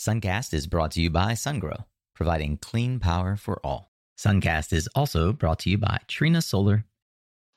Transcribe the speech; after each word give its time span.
Suncast 0.00 0.54
is 0.54 0.66
brought 0.66 0.92
to 0.92 1.02
you 1.02 1.10
by 1.10 1.32
SunGrow, 1.32 1.84
providing 2.14 2.56
clean 2.56 3.00
power 3.00 3.36
for 3.36 3.60
all. 3.62 3.92
Suncast 4.18 4.72
is 4.72 4.88
also 4.94 5.34
brought 5.34 5.58
to 5.58 5.68
you 5.68 5.76
by 5.76 5.98
Trina 6.08 6.40
Solar. 6.40 6.86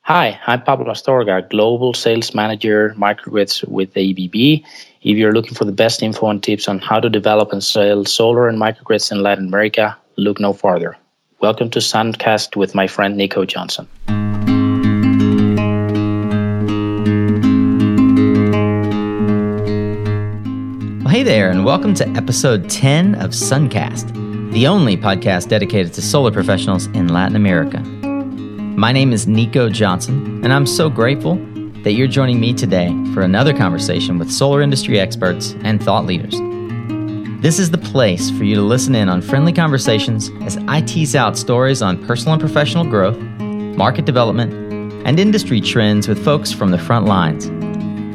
Hi, 0.01 0.37
I'm 0.45 0.61
Pablo 0.61 0.91
Astorga, 0.91 1.49
Global 1.49 1.93
Sales 1.93 2.35
Manager 2.35 2.93
Microgrids 2.97 3.65
with 3.65 3.95
ABB. 3.95 4.35
If 4.35 5.17
you're 5.17 5.31
looking 5.31 5.53
for 5.53 5.63
the 5.63 5.71
best 5.71 6.03
info 6.03 6.27
and 6.27 6.43
tips 6.43 6.67
on 6.67 6.79
how 6.79 6.99
to 6.99 7.09
develop 7.09 7.53
and 7.53 7.63
sell 7.63 8.03
solar 8.03 8.49
and 8.49 8.59
microgrids 8.59 9.09
in 9.09 9.23
Latin 9.23 9.47
America, 9.47 9.97
look 10.17 10.41
no 10.41 10.51
farther. 10.51 10.97
Welcome 11.39 11.69
to 11.69 11.79
Suncast 11.79 12.57
with 12.57 12.75
my 12.75 12.87
friend 12.87 13.15
Nico 13.15 13.45
Johnson. 13.45 13.87
There, 21.23 21.49
and 21.49 21.63
welcome 21.63 21.93
to 21.95 22.07
episode 22.17 22.69
10 22.69 23.15
of 23.15 23.31
Suncast, 23.31 24.11
the 24.51 24.67
only 24.67 24.97
podcast 24.97 25.47
dedicated 25.47 25.93
to 25.93 26.01
solar 26.01 26.31
professionals 26.31 26.87
in 26.87 27.07
Latin 27.07 27.37
America. 27.37 27.79
My 27.79 28.91
name 28.91 29.13
is 29.13 29.25
Nico 29.25 29.69
Johnson, 29.69 30.43
and 30.43 30.51
I'm 30.51 30.65
so 30.65 30.89
grateful 30.89 31.35
that 31.83 31.93
you're 31.93 32.09
joining 32.09 32.41
me 32.41 32.53
today 32.53 32.89
for 33.13 33.21
another 33.21 33.55
conversation 33.55 34.19
with 34.19 34.29
solar 34.29 34.61
industry 34.61 34.99
experts 34.99 35.55
and 35.63 35.81
thought 35.81 36.05
leaders. 36.05 36.35
This 37.41 37.57
is 37.57 37.71
the 37.71 37.77
place 37.77 38.29
for 38.29 38.43
you 38.43 38.55
to 38.55 38.61
listen 38.61 38.93
in 38.93 39.07
on 39.07 39.21
friendly 39.21 39.53
conversations 39.53 40.29
as 40.41 40.57
I 40.67 40.81
tease 40.81 41.15
out 41.15 41.37
stories 41.37 41.81
on 41.81 42.05
personal 42.05 42.33
and 42.33 42.41
professional 42.41 42.83
growth, 42.83 43.17
market 43.17 44.03
development, 44.03 44.51
and 45.07 45.17
industry 45.17 45.61
trends 45.61 46.05
with 46.05 46.21
folks 46.21 46.51
from 46.51 46.71
the 46.71 46.77
front 46.77 47.05
lines. 47.05 47.49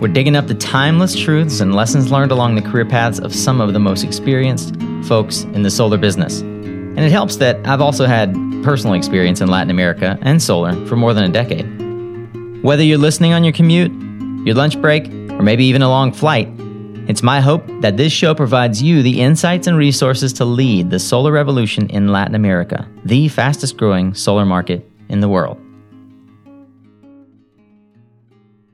We're 0.00 0.06
digging 0.06 0.36
up 0.36 0.46
the 0.46 0.54
timeless 0.54 1.16
truths 1.16 1.58
and 1.58 1.74
lessons 1.74 2.12
learned 2.12 2.30
along 2.30 2.54
the 2.54 2.62
career 2.62 2.84
paths 2.84 3.18
of 3.18 3.34
some 3.34 3.60
of 3.60 3.72
the 3.72 3.80
most 3.80 4.04
experienced 4.04 4.76
folks 5.02 5.42
in 5.42 5.62
the 5.62 5.72
solar 5.72 5.98
business. 5.98 6.40
And 6.40 7.00
it 7.00 7.10
helps 7.10 7.36
that 7.36 7.66
I've 7.66 7.80
also 7.80 8.06
had 8.06 8.32
personal 8.62 8.94
experience 8.94 9.40
in 9.40 9.48
Latin 9.48 9.70
America 9.70 10.16
and 10.22 10.40
solar 10.40 10.86
for 10.86 10.94
more 10.94 11.14
than 11.14 11.24
a 11.24 11.28
decade. 11.28 12.62
Whether 12.62 12.84
you're 12.84 12.96
listening 12.96 13.32
on 13.32 13.42
your 13.42 13.52
commute, 13.52 13.90
your 14.46 14.55
lunch 14.55 14.80
break, 14.80 15.08
or 15.08 15.42
maybe 15.42 15.64
even 15.64 15.82
a 15.82 15.88
long 15.88 16.12
flight, 16.12 16.48
it's 17.08 17.24
my 17.24 17.40
hope 17.40 17.66
that 17.80 17.96
this 17.96 18.12
show 18.12 18.36
provides 18.36 18.80
you 18.80 19.02
the 19.02 19.20
insights 19.20 19.66
and 19.66 19.77
resources 19.77 20.33
to 20.34 20.44
lead 20.44 20.90
the 20.90 21.00
solar 21.00 21.33
revolution 21.33 21.90
in 21.90 22.12
Latin 22.12 22.36
America, 22.36 22.88
the 23.05 23.27
fastest 23.27 23.77
growing 23.77 24.14
solar 24.14 24.44
market 24.44 24.88
in 25.08 25.18
the 25.18 25.28
world. 25.28 25.60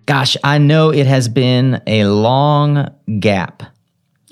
Gosh, 0.06 0.36
I 0.44 0.58
know 0.58 0.90
it 0.90 1.06
has 1.06 1.28
been 1.28 1.80
a 1.86 2.04
long 2.04 2.88
gap, 3.20 3.62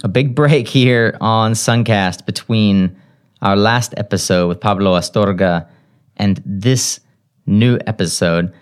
a 0.05 0.09
big 0.09 0.35
break 0.35 0.69
here 0.69 1.17
on 1.21 1.53
Suncast 1.53 2.27
between 2.27 2.95
our 3.41 3.57
last 3.57 3.95
episode 3.97 4.49
with 4.49 4.61
Pablo 4.61 4.99
Astorga 4.99 5.67
and 6.19 6.43
this 6.45 7.01
new 7.47 7.79
episode. 7.87 8.53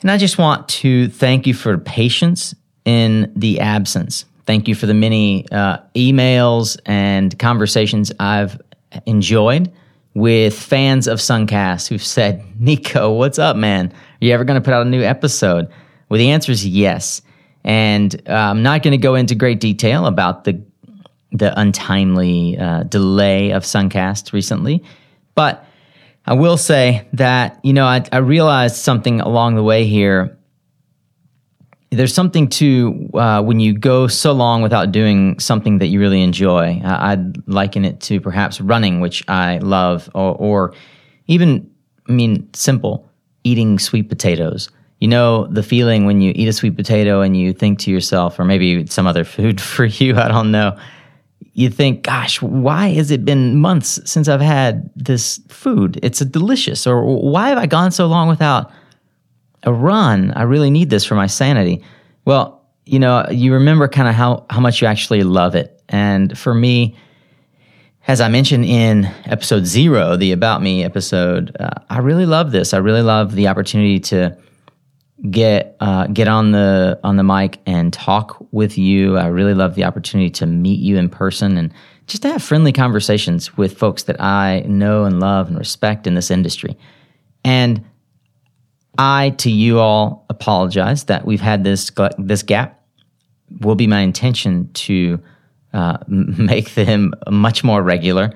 And 0.00 0.10
I 0.12 0.16
just 0.16 0.38
want 0.38 0.68
to 0.68 1.08
thank 1.08 1.46
you 1.48 1.54
for 1.54 1.76
patience 1.76 2.54
in 2.84 3.32
the 3.34 3.58
absence. 3.58 4.24
Thank 4.46 4.68
you 4.68 4.76
for 4.76 4.86
the 4.86 4.94
many 4.94 5.50
uh, 5.50 5.78
emails 5.96 6.78
and 6.86 7.36
conversations 7.38 8.12
I've 8.20 8.60
enjoyed 9.06 9.72
with 10.14 10.56
fans 10.56 11.08
of 11.08 11.18
Suncast 11.18 11.88
who've 11.88 12.04
said, 12.04 12.44
Nico, 12.60 13.12
what's 13.12 13.40
up, 13.40 13.56
man? 13.56 13.88
Are 13.90 14.24
you 14.24 14.32
ever 14.32 14.44
going 14.44 14.60
to 14.60 14.64
put 14.64 14.72
out 14.72 14.86
a 14.86 14.88
new 14.88 15.02
episode? 15.02 15.68
Well, 16.08 16.18
the 16.18 16.30
answer 16.30 16.52
is 16.52 16.66
yes. 16.66 17.22
And 17.64 18.14
uh, 18.28 18.32
I'm 18.32 18.62
not 18.62 18.82
going 18.82 18.92
to 18.92 18.98
go 18.98 19.14
into 19.14 19.34
great 19.34 19.60
detail 19.60 20.06
about 20.06 20.44
the 20.44 20.62
the 21.32 21.58
untimely 21.58 22.56
uh, 22.56 22.84
delay 22.84 23.50
of 23.50 23.64
Suncast 23.64 24.32
recently, 24.32 24.84
but 25.34 25.66
I 26.26 26.34
will 26.34 26.56
say 26.56 27.08
that 27.14 27.58
you 27.64 27.72
know 27.72 27.86
I, 27.86 28.04
I, 28.12 28.18
realized 28.18 28.76
something 28.76 29.20
along 29.20 29.56
the 29.56 29.62
way 29.62 29.84
here. 29.84 30.38
There's 31.90 32.14
something 32.14 32.48
to 32.50 33.10
uh, 33.14 33.42
when 33.42 33.58
you 33.58 33.76
go 33.76 34.06
so 34.06 34.32
long 34.32 34.62
without 34.62 34.92
doing 34.92 35.38
something 35.40 35.78
that 35.78 35.88
you 35.88 35.98
really 35.98 36.22
enjoy. 36.22 36.80
I'd 36.84 37.48
liken 37.48 37.84
it 37.84 38.00
to 38.02 38.20
perhaps 38.20 38.60
running, 38.60 39.00
which 39.00 39.24
I 39.28 39.58
love, 39.58 40.08
or, 40.14 40.36
or 40.36 40.74
even 41.26 41.68
I 42.08 42.12
mean 42.12 42.48
simple 42.54 43.08
eating 43.42 43.78
sweet 43.78 44.08
potatoes 44.08 44.70
you 45.00 45.08
know 45.08 45.46
the 45.48 45.62
feeling 45.62 46.06
when 46.06 46.20
you 46.20 46.32
eat 46.34 46.48
a 46.48 46.52
sweet 46.52 46.76
potato 46.76 47.20
and 47.20 47.36
you 47.36 47.52
think 47.52 47.78
to 47.80 47.90
yourself, 47.90 48.38
or 48.38 48.44
maybe 48.44 48.86
some 48.86 49.06
other 49.06 49.24
food 49.36 49.60
for 49.60 49.84
you, 49.84 50.16
I 50.16 50.28
don't 50.28 50.50
know. 50.50 50.76
You 51.52 51.70
think, 51.70 52.02
gosh, 52.02 52.42
why 52.42 52.88
has 52.88 53.10
it 53.10 53.24
been 53.24 53.58
months 53.58 54.00
since 54.10 54.28
I've 54.28 54.40
had 54.40 54.90
this 54.96 55.40
food? 55.48 56.00
It's 56.02 56.18
delicious. 56.20 56.86
Or 56.86 57.04
why 57.04 57.50
have 57.50 57.58
I 57.58 57.66
gone 57.66 57.92
so 57.92 58.06
long 58.06 58.28
without 58.28 58.72
a 59.62 59.72
run? 59.72 60.32
I 60.32 60.42
really 60.42 60.70
need 60.70 60.90
this 60.90 61.04
for 61.04 61.14
my 61.14 61.28
sanity. 61.28 61.84
Well, 62.24 62.64
you 62.86 62.98
know, 62.98 63.26
you 63.30 63.52
remember 63.52 63.86
kind 63.86 64.08
of 64.08 64.14
how, 64.14 64.46
how 64.50 64.60
much 64.60 64.82
you 64.82 64.88
actually 64.88 65.22
love 65.22 65.54
it. 65.54 65.80
And 65.88 66.36
for 66.36 66.54
me, 66.54 66.96
as 68.06 68.20
I 68.20 68.28
mentioned 68.28 68.64
in 68.64 69.06
episode 69.24 69.64
zero, 69.64 70.16
the 70.16 70.32
About 70.32 70.60
Me 70.60 70.84
episode, 70.84 71.56
uh, 71.58 71.70
I 71.88 71.98
really 71.98 72.26
love 72.26 72.50
this. 72.50 72.74
I 72.74 72.78
really 72.78 73.02
love 73.02 73.34
the 73.34 73.48
opportunity 73.48 74.00
to 74.00 74.36
get 75.30 75.76
uh, 75.80 76.06
get 76.08 76.28
on 76.28 76.52
the 76.52 76.98
on 77.04 77.16
the 77.16 77.22
mic 77.22 77.58
and 77.66 77.92
talk 77.92 78.44
with 78.52 78.76
you. 78.76 79.16
I 79.16 79.26
really 79.26 79.54
love 79.54 79.74
the 79.74 79.84
opportunity 79.84 80.30
to 80.30 80.46
meet 80.46 80.80
you 80.80 80.96
in 80.96 81.08
person 81.08 81.56
and 81.56 81.72
just 82.06 82.22
to 82.22 82.28
have 82.28 82.42
friendly 82.42 82.72
conversations 82.72 83.56
with 83.56 83.78
folks 83.78 84.04
that 84.04 84.20
I 84.20 84.60
know 84.66 85.04
and 85.04 85.20
love 85.20 85.48
and 85.48 85.58
respect 85.58 86.06
in 86.06 86.14
this 86.14 86.30
industry. 86.30 86.76
And 87.44 87.84
I 88.98 89.30
to 89.38 89.50
you 89.50 89.78
all 89.78 90.26
apologize 90.28 91.04
that 91.04 91.24
we've 91.24 91.40
had 91.40 91.64
this 91.64 91.90
this 92.18 92.42
gap. 92.42 92.80
Will 93.60 93.74
be 93.76 93.86
my 93.86 94.00
intention 94.00 94.70
to 94.72 95.20
uh, 95.72 95.98
make 96.08 96.74
them 96.74 97.14
much 97.30 97.62
more 97.62 97.82
regular, 97.82 98.32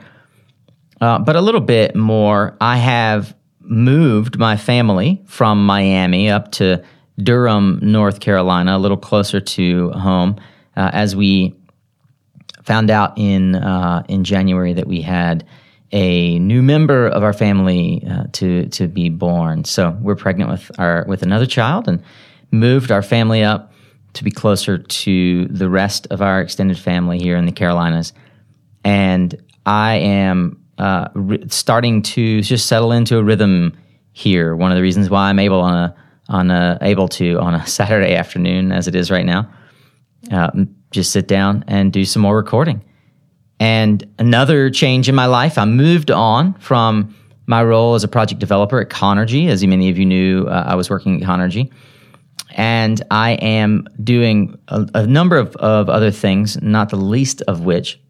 uh, 1.00 1.18
but 1.18 1.34
a 1.34 1.40
little 1.40 1.60
bit 1.60 1.96
more. 1.96 2.56
I 2.60 2.76
have 2.76 3.34
moved 3.68 4.38
my 4.38 4.56
family 4.56 5.22
from 5.26 5.64
Miami 5.64 6.30
up 6.30 6.52
to 6.52 6.82
Durham, 7.22 7.78
North 7.82 8.20
Carolina, 8.20 8.76
a 8.76 8.78
little 8.78 8.96
closer 8.96 9.40
to 9.40 9.90
home, 9.90 10.36
uh, 10.76 10.90
as 10.92 11.14
we 11.14 11.54
found 12.62 12.90
out 12.90 13.16
in 13.16 13.54
uh, 13.54 14.02
in 14.08 14.24
January 14.24 14.72
that 14.74 14.86
we 14.86 15.00
had 15.00 15.46
a 15.90 16.38
new 16.38 16.62
member 16.62 17.08
of 17.08 17.22
our 17.22 17.32
family 17.32 18.06
uh, 18.08 18.24
to 18.32 18.66
to 18.68 18.88
be 18.88 19.08
born. 19.08 19.64
So 19.64 19.96
we're 20.00 20.16
pregnant 20.16 20.50
with 20.50 20.70
our 20.78 21.04
with 21.08 21.22
another 21.22 21.46
child 21.46 21.88
and 21.88 22.02
moved 22.50 22.92
our 22.92 23.02
family 23.02 23.42
up 23.42 23.72
to 24.14 24.24
be 24.24 24.30
closer 24.30 24.78
to 24.78 25.46
the 25.46 25.68
rest 25.68 26.06
of 26.10 26.22
our 26.22 26.40
extended 26.40 26.78
family 26.78 27.18
here 27.18 27.36
in 27.36 27.46
the 27.46 27.52
Carolinas. 27.52 28.12
And 28.84 29.40
I 29.66 29.96
am 29.96 30.57
uh, 30.78 31.08
starting 31.48 32.02
to 32.02 32.40
just 32.42 32.66
settle 32.66 32.92
into 32.92 33.18
a 33.18 33.22
rhythm 33.22 33.76
here. 34.12 34.56
One 34.56 34.70
of 34.70 34.76
the 34.76 34.82
reasons 34.82 35.10
why 35.10 35.28
I'm 35.28 35.38
able 35.38 35.60
on 35.60 35.74
a 35.74 35.94
on 36.28 36.50
a 36.50 36.78
able 36.82 37.08
to 37.08 37.38
on 37.38 37.54
a 37.54 37.66
Saturday 37.78 38.14
afternoon, 38.14 38.72
as 38.72 38.88
it 38.88 38.94
is 38.94 39.10
right 39.10 39.26
now, 39.26 39.50
uh, 40.32 40.50
just 40.90 41.12
sit 41.12 41.28
down 41.28 41.64
and 41.66 41.92
do 41.92 42.04
some 42.04 42.22
more 42.22 42.36
recording. 42.36 42.82
And 43.60 44.08
another 44.18 44.70
change 44.70 45.08
in 45.08 45.14
my 45.14 45.26
life, 45.26 45.58
I 45.58 45.64
moved 45.64 46.10
on 46.10 46.54
from 46.54 47.14
my 47.46 47.64
role 47.64 47.94
as 47.94 48.04
a 48.04 48.08
project 48.08 48.40
developer 48.40 48.80
at 48.80 48.88
Conergy. 48.88 49.48
As 49.48 49.66
many 49.66 49.88
of 49.88 49.98
you 49.98 50.06
knew, 50.06 50.46
uh, 50.46 50.64
I 50.66 50.74
was 50.74 50.90
working 50.90 51.20
at 51.20 51.28
Conergy. 51.28 51.72
And 52.50 53.02
I 53.10 53.32
am 53.32 53.86
doing 54.02 54.58
a, 54.68 54.88
a 54.94 55.06
number 55.06 55.36
of, 55.36 55.56
of 55.56 55.88
other 55.88 56.10
things, 56.10 56.60
not 56.62 56.90
the 56.90 56.96
least 56.96 57.42
of 57.42 57.62
which 57.64 58.00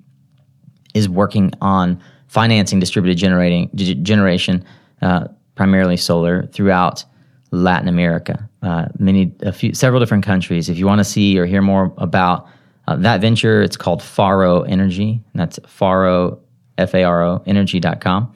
is 0.94 1.08
working 1.08 1.52
on 1.60 2.02
financing 2.28 2.78
distributed 2.78 3.18
generating 3.18 3.70
generation, 3.74 4.64
uh, 5.02 5.28
primarily 5.54 5.96
solar, 5.96 6.46
throughout 6.46 7.04
Latin 7.50 7.88
America. 7.88 8.48
Uh, 8.62 8.86
many, 8.98 9.34
a 9.40 9.52
few, 9.52 9.74
several 9.74 10.00
different 10.00 10.24
countries. 10.24 10.68
If 10.68 10.78
you 10.78 10.86
want 10.86 10.98
to 10.98 11.04
see 11.04 11.38
or 11.38 11.46
hear 11.46 11.62
more 11.62 11.92
about 11.98 12.46
uh, 12.86 12.96
that 12.96 13.20
venture, 13.20 13.62
it's 13.62 13.76
called 13.76 14.02
Faro 14.02 14.62
Energy. 14.62 15.22
That's 15.34 15.58
Faro, 15.66 16.40
F 16.76 16.94
A 16.94 17.04
R 17.04 17.22
O, 17.22 17.42
energy.com. 17.46 18.34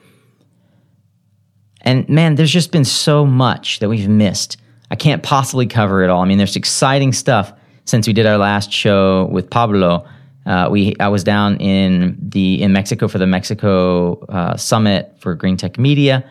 And 1.81 2.07
man, 2.09 2.35
there's 2.35 2.51
just 2.51 2.71
been 2.71 2.85
so 2.85 3.25
much 3.25 3.79
that 3.79 3.89
we've 3.89 4.09
missed. 4.09 4.57
I 4.89 4.95
can't 4.95 5.21
possibly 5.21 5.67
cover 5.67 6.03
it 6.03 6.09
all. 6.09 6.21
I 6.21 6.25
mean, 6.25 6.37
there's 6.37 6.55
exciting 6.55 7.13
stuff 7.13 7.51
since 7.85 8.07
we 8.07 8.13
did 8.13 8.25
our 8.25 8.37
last 8.37 8.71
show 8.71 9.25
with 9.25 9.49
Pablo 9.49 10.07
uh, 10.45 10.67
we 10.71 10.95
I 10.99 11.07
was 11.07 11.23
down 11.23 11.57
in 11.57 12.17
the 12.19 12.61
in 12.61 12.73
Mexico 12.73 13.07
for 13.07 13.17
the 13.17 13.27
Mexico 13.27 14.19
uh, 14.25 14.57
summit 14.57 15.15
for 15.19 15.35
Green 15.35 15.57
Tech 15.57 15.77
Media. 15.77 16.23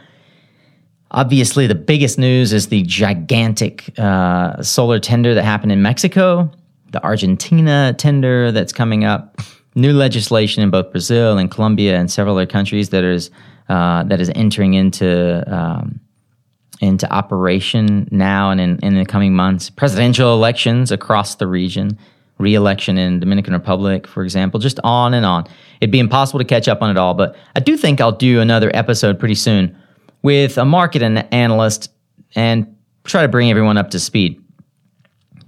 Obviously, 1.11 1.67
the 1.67 1.75
biggest 1.75 2.19
news 2.19 2.53
is 2.53 2.69
the 2.69 2.82
gigantic 2.82 3.99
uh, 3.99 4.62
solar 4.62 4.99
tender 4.99 5.35
that 5.35 5.44
happened 5.44 5.73
in 5.73 5.82
Mexico, 5.82 6.50
the 6.91 7.03
Argentina 7.05 7.94
tender 7.99 8.50
that's 8.50 8.73
coming 8.73 9.05
up, 9.05 9.41
new 9.75 9.93
legislation 9.93 10.62
in 10.62 10.70
both 10.70 10.91
Brazil 10.91 11.37
and 11.37 11.50
Colombia 11.50 11.99
and 11.99 12.11
several 12.11 12.37
other 12.37 12.47
countries 12.47 12.91
that 12.91 13.05
is 13.05 13.31
uh, 13.69 14.05
that 14.05 14.20
is 14.20 14.31
entering 14.35 14.75
into 14.75 15.44
um, 15.55 16.00
into 16.81 17.11
operation 17.12 18.08
now 18.11 18.50
and 18.50 18.61
in, 18.61 18.79
in 18.82 18.94
the 18.94 19.05
coming 19.05 19.35
months. 19.35 19.70
Presidential 19.70 20.35
elections 20.35 20.91
across 20.91 21.37
the 21.37 21.47
region, 21.47 21.97
re-election 22.43 22.99
in 22.99 23.21
Dominican 23.21 23.55
Republic, 23.55 24.06
for 24.06 24.23
example, 24.23 24.61
just 24.61 24.79
on 24.85 25.15
and 25.15 25.25
on. 25.25 25.47
It'd 25.81 25.91
be 25.91 25.99
impossible 25.99 26.39
to 26.39 26.44
catch 26.44 26.69
up 26.69 26.83
on 26.83 26.91
it 26.91 26.99
all, 26.99 27.15
but 27.15 27.37
I 27.56 27.61
do 27.61 27.77
think 27.77 28.00
I'll 28.00 28.12
do 28.12 28.41
another 28.41 28.71
episode 28.75 29.19
pretty 29.19 29.35
soon 29.35 29.77
with 30.23 30.59
a 30.59 30.65
market 30.65 31.03
analyst 31.03 31.91
and 32.35 32.77
try 33.05 33.23
to 33.23 33.29
bring 33.29 33.50
everyone 33.50 33.79
up 33.79 33.91
to 33.91 33.99
speed. 33.99 34.41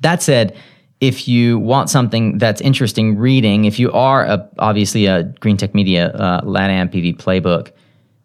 That 0.00 0.22
said, 0.22 0.56
if 1.00 1.28
you 1.28 1.58
want 1.58 1.90
something 1.90 2.38
that's 2.38 2.60
interesting 2.60 3.18
reading, 3.18 3.66
if 3.66 3.78
you 3.78 3.92
are 3.92 4.24
a, 4.24 4.48
obviously 4.58 5.06
a 5.06 5.24
Green 5.40 5.56
Tech 5.56 5.74
Media 5.74 6.08
uh, 6.12 6.40
LATAM 6.42 6.92
PV 6.92 7.16
playbook 7.16 7.72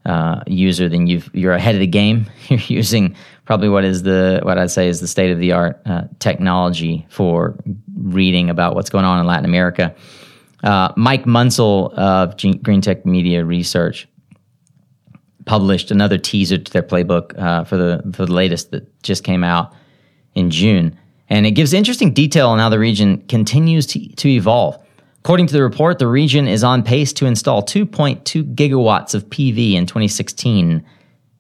uh, 0.10 0.44
user, 0.48 0.90
then 0.90 1.06
you've, 1.06 1.30
you're 1.34 1.54
ahead 1.54 1.76
of 1.76 1.82
the 1.82 1.88
game. 1.88 2.26
You're 2.48 2.60
using 2.68 3.16
probably 3.46 3.70
what 3.70 3.84
is 3.84 4.02
the 4.04 4.40
what 4.42 4.58
I'd 4.58 4.72
say 4.72 4.88
is 4.88 5.00
the 5.00 5.08
state 5.08 5.32
of 5.32 5.38
the 5.40 5.52
art 5.52 5.80
uh, 5.86 6.04
technology 6.18 7.06
for 7.10 7.56
reading 7.96 8.50
about 8.50 8.74
what's 8.74 8.90
going 8.90 9.06
on 9.06 9.20
in 9.20 9.28
Latin 9.28 9.46
America. 9.46 9.96
Uh, 10.64 10.92
Mike 10.98 11.26
Munsell 11.26 11.94
of 11.94 12.38
G- 12.38 12.56
Green 12.56 12.82
Tech 12.82 13.06
Media 13.06 13.46
Research 13.46 14.08
published 15.46 15.92
another 15.92 16.18
teaser 16.18 16.58
to 16.58 16.72
their 16.72 16.84
playbook 16.84 17.38
uh, 17.38 17.64
for 17.64 17.78
the 17.78 18.02
for 18.14 18.26
the 18.26 18.34
latest 18.34 18.72
that 18.72 19.04
just 19.04 19.24
came 19.24 19.44
out 19.44 19.74
in 20.34 20.50
June. 20.50 20.98
And 21.30 21.46
it 21.46 21.52
gives 21.52 21.74
interesting 21.74 22.14
detail 22.14 22.50
on 22.50 22.58
how 22.58 22.70
the 22.70 22.80
region 22.80 23.22
continues 23.28 23.86
to, 23.88 24.10
to 24.16 24.28
evolve. 24.28 24.84
According 25.20 25.48
to 25.48 25.54
the 25.54 25.64
report, 25.64 26.00
the 26.00 26.08
region 26.08 26.48
is 26.48 26.64
on 26.64 26.84
pace 26.84 27.12
to 27.14 27.26
install 27.26 27.62
2.2 27.64 28.56
gigawatts 28.56 29.14
of 29.14 29.30
PV 29.30 29.74
in 29.74 29.86
2016. 29.86 30.86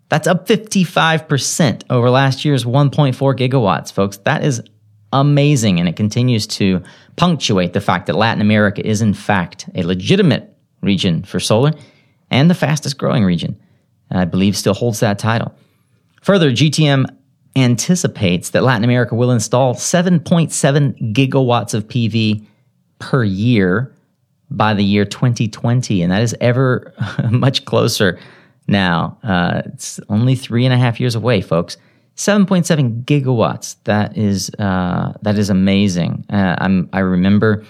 That's 0.10 0.28
up 0.28 0.48
55% 0.48 1.84
over 1.90 2.10
last 2.10 2.44
year's 2.44 2.66
1.4 2.66 3.14
gigawatts, 3.38 3.94
folks. 3.94 4.18
That 4.18 4.44
is 4.44 4.62
amazing. 5.14 5.80
And 5.80 5.88
it 5.88 5.96
continues 5.96 6.46
to 6.48 6.84
punctuate 7.16 7.74
the 7.74 7.82
fact 7.82 8.08
that 8.08 8.16
Latin 8.16 8.42
America 8.42 8.86
is, 8.86 9.02
in 9.02 9.14
fact, 9.14 9.70
a 9.76 9.84
legitimate 9.84 10.56
region 10.82 11.24
for 11.24 11.40
solar 11.40 11.72
and 12.30 12.50
the 12.50 12.56
fastest 12.56 12.98
growing 12.98 13.24
region. 13.24 13.58
I 14.12 14.26
believe 14.26 14.58
still 14.58 14.74
holds 14.74 15.00
that 15.00 15.20
title. 15.20 15.56
Further, 16.24 16.52
GTM 16.52 17.06
anticipates 17.56 18.52
that 18.52 18.64
Latin 18.64 18.84
America 18.84 19.16
will 19.16 19.32
install 19.32 19.76
7.7 19.76 21.14
gigawatts 21.14 21.74
of 21.74 21.88
PV 21.88 22.46
per 23.00 23.24
year 23.24 23.94
by 24.52 24.74
the 24.74 24.84
year 24.84 25.06
2020. 25.06 26.02
And 26.02 26.12
that 26.12 26.22
is 26.22 26.36
ever 26.42 26.94
much 27.32 27.66
closer 27.66 28.20
now. 28.68 29.18
Uh, 29.24 29.64
it's 29.66 30.00
only 30.10 30.36
three 30.36 30.66
and 30.66 30.74
a 30.74 30.78
half 30.78 31.00
years 31.00 31.16
away, 31.16 31.42
folks. 31.42 31.78
7.7 32.16 33.06
gigawatts. 33.06 33.78
That 33.86 34.18
is, 34.18 34.52
uh, 34.60 35.14
that 35.22 35.38
is 35.38 35.50
amazing. 35.50 36.26
Uh, 36.30 36.86
I 36.92 37.00
remember 37.00 37.66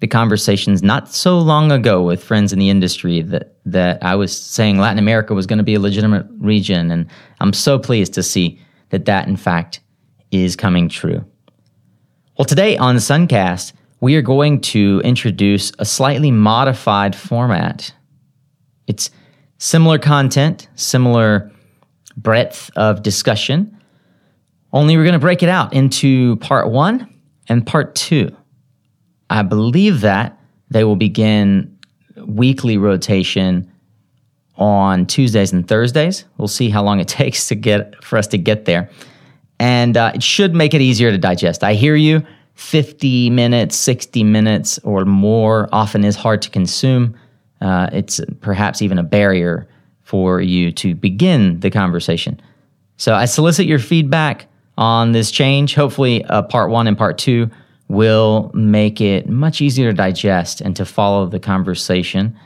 the 0.00 0.06
conversations 0.06 0.82
not 0.82 1.10
so 1.10 1.38
long 1.38 1.70
ago 1.70 2.02
with 2.02 2.24
friends 2.24 2.54
in 2.54 2.58
the 2.58 2.70
industry 2.70 3.20
that, 3.20 3.54
that 3.66 4.02
I 4.02 4.14
was 4.14 4.34
saying 4.34 4.78
Latin 4.78 4.98
America 4.98 5.34
was 5.34 5.46
going 5.46 5.58
to 5.58 5.62
be 5.62 5.74
a 5.74 5.80
legitimate 5.80 6.26
region. 6.38 6.90
And 6.90 7.06
I'm 7.40 7.52
so 7.52 7.78
pleased 7.78 8.14
to 8.14 8.22
see 8.22 8.58
that 8.88 9.04
that, 9.04 9.28
in 9.28 9.36
fact, 9.36 9.80
is 10.30 10.56
coming 10.56 10.88
true. 10.88 11.22
Well, 12.38 12.46
today 12.46 12.78
on 12.78 12.96
Suncast, 12.96 13.74
we 14.00 14.16
are 14.16 14.22
going 14.22 14.60
to 14.60 15.00
introduce 15.04 15.72
a 15.78 15.84
slightly 15.84 16.30
modified 16.30 17.14
format. 17.14 17.92
It's 18.86 19.10
similar 19.58 19.98
content, 19.98 20.68
similar 20.74 21.50
breadth 22.16 22.70
of 22.76 23.02
discussion, 23.02 23.76
only 24.72 24.96
we're 24.96 25.04
going 25.04 25.14
to 25.14 25.18
break 25.18 25.42
it 25.42 25.48
out 25.48 25.72
into 25.72 26.36
part 26.36 26.70
one 26.70 27.12
and 27.48 27.66
part 27.66 27.94
two. 27.94 28.34
I 29.28 29.42
believe 29.42 30.02
that 30.02 30.38
they 30.70 30.84
will 30.84 30.96
begin 30.96 31.76
weekly 32.26 32.76
rotation 32.76 33.70
on 34.56 35.06
Tuesdays 35.06 35.52
and 35.52 35.66
Thursdays. 35.66 36.24
We'll 36.36 36.48
see 36.48 36.70
how 36.70 36.82
long 36.84 37.00
it 37.00 37.08
takes 37.20 37.48
to 37.48 37.54
get 37.54 38.02
for 38.04 38.16
us 38.16 38.26
to 38.28 38.38
get 38.38 38.64
there, 38.64 38.90
and 39.58 39.96
uh, 39.96 40.12
it 40.14 40.22
should 40.22 40.54
make 40.54 40.74
it 40.74 40.80
easier 40.80 41.10
to 41.10 41.18
digest. 41.18 41.64
I 41.64 41.74
hear 41.74 41.96
you. 41.96 42.24
50 42.60 43.30
minutes, 43.30 43.74
60 43.74 44.22
minutes, 44.22 44.78
or 44.80 45.06
more 45.06 45.66
often 45.72 46.04
is 46.04 46.14
hard 46.14 46.42
to 46.42 46.50
consume. 46.50 47.18
Uh, 47.62 47.88
it's 47.90 48.20
perhaps 48.42 48.82
even 48.82 48.98
a 48.98 49.02
barrier 49.02 49.66
for 50.02 50.42
you 50.42 50.70
to 50.72 50.94
begin 50.94 51.58
the 51.60 51.70
conversation. 51.70 52.38
So 52.98 53.14
I 53.14 53.24
solicit 53.24 53.64
your 53.64 53.78
feedback 53.78 54.46
on 54.76 55.12
this 55.12 55.30
change. 55.30 55.74
Hopefully, 55.74 56.22
uh, 56.26 56.42
part 56.42 56.70
one 56.70 56.86
and 56.86 56.98
part 56.98 57.16
two 57.16 57.50
will 57.88 58.50
make 58.52 59.00
it 59.00 59.26
much 59.26 59.62
easier 59.62 59.90
to 59.90 59.96
digest 59.96 60.60
and 60.60 60.76
to 60.76 60.84
follow 60.84 61.26
the 61.26 61.40
conversation. 61.40 62.38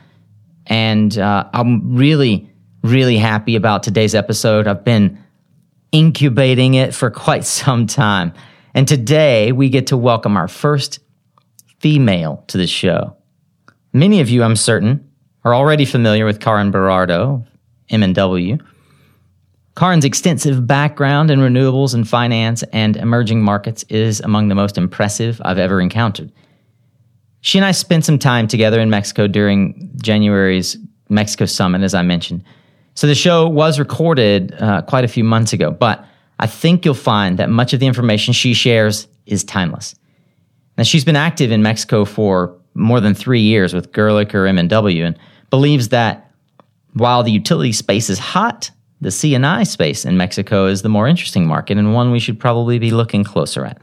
And 0.67 1.17
uh, 1.19 1.49
I'm 1.53 1.93
really, 1.93 2.49
really 2.83 3.17
happy 3.17 3.57
about 3.57 3.83
today's 3.83 4.15
episode. 4.15 4.65
I've 4.65 4.85
been 4.85 5.21
incubating 5.91 6.75
it 6.75 6.95
for 6.95 7.11
quite 7.11 7.43
some 7.45 7.85
time. 7.85 8.33
And 8.75 8.89
today 8.89 9.53
we 9.53 9.69
get 9.69 9.87
to 9.87 9.97
welcome 9.97 10.35
our 10.35 10.49
first 10.49 10.99
female 11.79 12.43
to 12.47 12.57
the 12.57 12.67
show. 12.67 13.15
Many 13.93 14.19
of 14.19 14.29
you, 14.29 14.43
I'm 14.43 14.57
certain, 14.57 15.09
are 15.45 15.55
already 15.55 15.85
familiar 15.85 16.25
with 16.25 16.41
Karin 16.41 16.71
Berardo, 16.71 17.45
M&W. 17.89 18.57
Karin's 19.77 20.03
extensive 20.03 20.67
background 20.67 21.31
in 21.31 21.39
renewables 21.39 21.93
and 21.93 22.05
finance 22.05 22.63
and 22.73 22.97
emerging 22.97 23.41
markets 23.41 23.83
is 23.87 24.19
among 24.19 24.49
the 24.49 24.55
most 24.55 24.77
impressive 24.77 25.41
I've 25.45 25.57
ever 25.57 25.79
encountered. 25.79 26.33
She 27.39 27.57
and 27.57 27.63
I 27.63 27.71
spent 27.71 28.03
some 28.03 28.19
time 28.19 28.45
together 28.45 28.81
in 28.81 28.89
Mexico 28.89 29.27
during 29.27 29.89
January's 30.01 30.77
Mexico 31.07 31.45
Summit, 31.45 31.81
as 31.81 31.93
I 31.93 32.01
mentioned. 32.01 32.43
So 32.95 33.07
the 33.07 33.15
show 33.15 33.47
was 33.47 33.79
recorded 33.79 34.53
uh, 34.59 34.81
quite 34.81 35.05
a 35.05 35.09
few 35.09 35.23
months 35.23 35.53
ago, 35.53 35.71
but 35.71 36.05
I 36.39 36.47
think 36.47 36.85
you'll 36.85 36.93
find 36.93 37.39
that 37.39 37.49
much 37.49 37.73
of 37.73 37.79
the 37.79 37.87
information 37.87 38.33
she 38.33 38.53
shares 38.53 39.07
is 39.25 39.43
timeless. 39.43 39.95
Now, 40.77 40.83
she's 40.83 41.05
been 41.05 41.15
active 41.15 41.51
in 41.51 41.61
Mexico 41.61 42.03
for 42.05 42.57
more 42.73 42.99
than 42.99 43.13
three 43.13 43.41
years 43.41 43.73
with 43.73 43.93
Gehrlicher 43.93 44.45
M&W 44.45 45.05
and 45.05 45.17
believes 45.49 45.89
that 45.89 46.31
while 46.93 47.23
the 47.23 47.31
utility 47.31 47.71
space 47.71 48.09
is 48.09 48.19
hot, 48.19 48.71
the 49.01 49.11
C&I 49.11 49.63
space 49.63 50.05
in 50.05 50.17
Mexico 50.17 50.65
is 50.65 50.81
the 50.81 50.89
more 50.89 51.07
interesting 51.07 51.47
market 51.47 51.77
and 51.77 51.93
one 51.93 52.11
we 52.11 52.19
should 52.19 52.39
probably 52.39 52.79
be 52.79 52.91
looking 52.91 53.23
closer 53.23 53.65
at. 53.65 53.81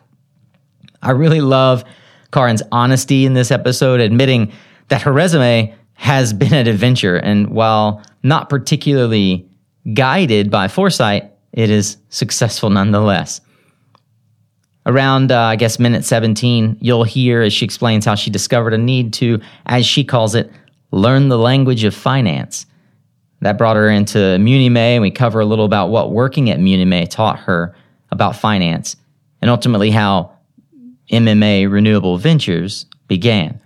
I 1.02 1.10
really 1.10 1.40
love 1.40 1.84
Karin's 2.32 2.62
honesty 2.72 3.26
in 3.26 3.34
this 3.34 3.50
episode, 3.50 4.00
admitting 4.00 4.52
that 4.88 5.02
her 5.02 5.12
resume 5.12 5.74
has 5.94 6.32
been 6.32 6.54
an 6.54 6.66
adventure. 6.66 7.16
And 7.16 7.48
while 7.48 8.02
not 8.22 8.48
particularly 8.48 9.48
guided 9.94 10.50
by 10.50 10.68
foresight, 10.68 11.31
it 11.52 11.70
is 11.70 11.96
successful 12.08 12.70
nonetheless. 12.70 13.40
Around, 14.84 15.30
uh, 15.30 15.38
I 15.38 15.56
guess, 15.56 15.78
minute 15.78 16.04
17, 16.04 16.78
you'll 16.80 17.04
hear 17.04 17.42
as 17.42 17.52
she 17.52 17.64
explains 17.64 18.04
how 18.04 18.14
she 18.14 18.30
discovered 18.30 18.74
a 18.74 18.78
need 18.78 19.12
to, 19.14 19.40
as 19.66 19.86
she 19.86 20.02
calls 20.02 20.34
it, 20.34 20.50
learn 20.90 21.28
the 21.28 21.38
language 21.38 21.84
of 21.84 21.94
finance. 21.94 22.66
That 23.42 23.58
brought 23.58 23.76
her 23.76 23.88
into 23.88 24.18
MuniMae, 24.18 24.94
and 24.94 25.02
we 25.02 25.10
cover 25.10 25.40
a 25.40 25.44
little 25.44 25.64
about 25.64 25.90
what 25.90 26.12
working 26.12 26.50
at 26.50 26.58
MuniMae 26.58 27.08
taught 27.10 27.38
her 27.40 27.76
about 28.10 28.36
finance, 28.36 28.96
and 29.40 29.50
ultimately 29.50 29.90
how 29.90 30.32
MMA 31.10 31.70
Renewable 31.70 32.18
Ventures 32.18 32.86
began. 33.08 33.60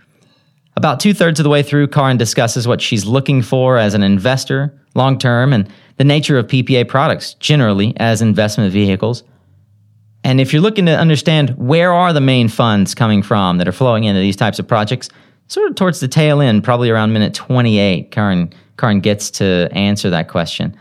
About 0.77 1.01
two 1.01 1.15
thirds 1.15 1.41
of 1.41 1.45
the 1.45 1.51
way 1.51 1.63
through, 1.63 1.89
Karin 1.89 2.19
discusses 2.19 2.69
what 2.69 2.83
she's 2.83 3.07
looking 3.07 3.41
for 3.41 3.79
as 3.79 3.95
an 3.95 4.03
investor 4.03 4.79
long 4.95 5.19
term 5.19 5.53
and 5.53 5.71
the 5.97 6.05
nature 6.05 6.39
of 6.39 6.47
PPA 6.47 6.89
products 6.89 7.35
generally 7.35 7.95
as 7.97 8.23
investment 8.23 8.73
vehicles. 8.73 9.23
And 10.25 10.41
if 10.41 10.53
you're 10.53 10.63
looking 10.63 10.87
to 10.87 10.99
understand 10.99 11.51
where 11.51 11.93
are 11.93 12.13
the 12.13 12.21
main 12.21 12.49
funds 12.49 12.95
coming 12.95 13.23
from 13.23 13.59
that 13.59 13.69
are 13.69 13.73
flowing 13.73 14.05
into 14.05 14.21
these 14.21 14.37
types 14.37 14.59
of 14.59 14.67
projects, 14.67 15.09
sort 15.49 15.71
of 15.71 15.77
towards 15.77 16.01
the 16.01 16.09
tail 16.09 16.41
end, 16.41 16.65
probably 16.65 16.91
around 16.91 17.13
minute 17.13 17.35
28, 17.35 18.11
Karin, 18.11 18.53
Karin 18.77 19.01
gets 19.01 19.31
to 19.33 19.69
answer 19.73 20.11
that 20.11 20.29
question. 20.29 20.77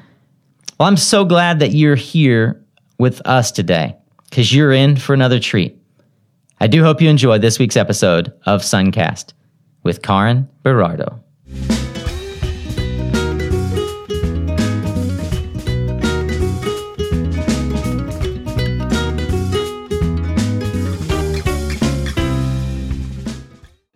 Well, 0.79 0.88
I'm 0.88 0.98
so 0.98 1.24
glad 1.24 1.60
that 1.60 1.72
you're 1.72 1.95
here 1.95 2.62
with 2.98 3.22
us 3.25 3.51
today 3.51 3.95
because 4.29 4.53
you're 4.53 4.74
in 4.74 4.98
for 4.98 5.13
another 5.13 5.39
treat. 5.39 5.77
I 6.60 6.67
do 6.67 6.84
hope 6.84 7.01
you 7.01 7.10
enjoyed 7.10 7.41
this 7.41 7.60
week's 7.60 7.77
episode 7.77 8.34
of 8.45 8.62
Suncast 8.62 9.34
with 9.84 10.01
Karin 10.01 10.50
Berardo. 10.63 11.22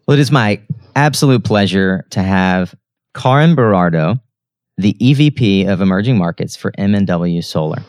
Well, 0.09 0.17
it 0.17 0.21
is 0.21 0.31
my 0.31 0.59
absolute 0.95 1.43
pleasure 1.43 2.03
to 2.09 2.23
have 2.23 2.73
Karin 3.13 3.53
Berardo, 3.55 4.19
the 4.75 4.95
EVP 4.95 5.67
of 5.67 5.81
Emerging 5.81 6.17
Markets 6.17 6.55
for 6.55 6.71
M&W 6.79 7.43
Solar. 7.43 7.83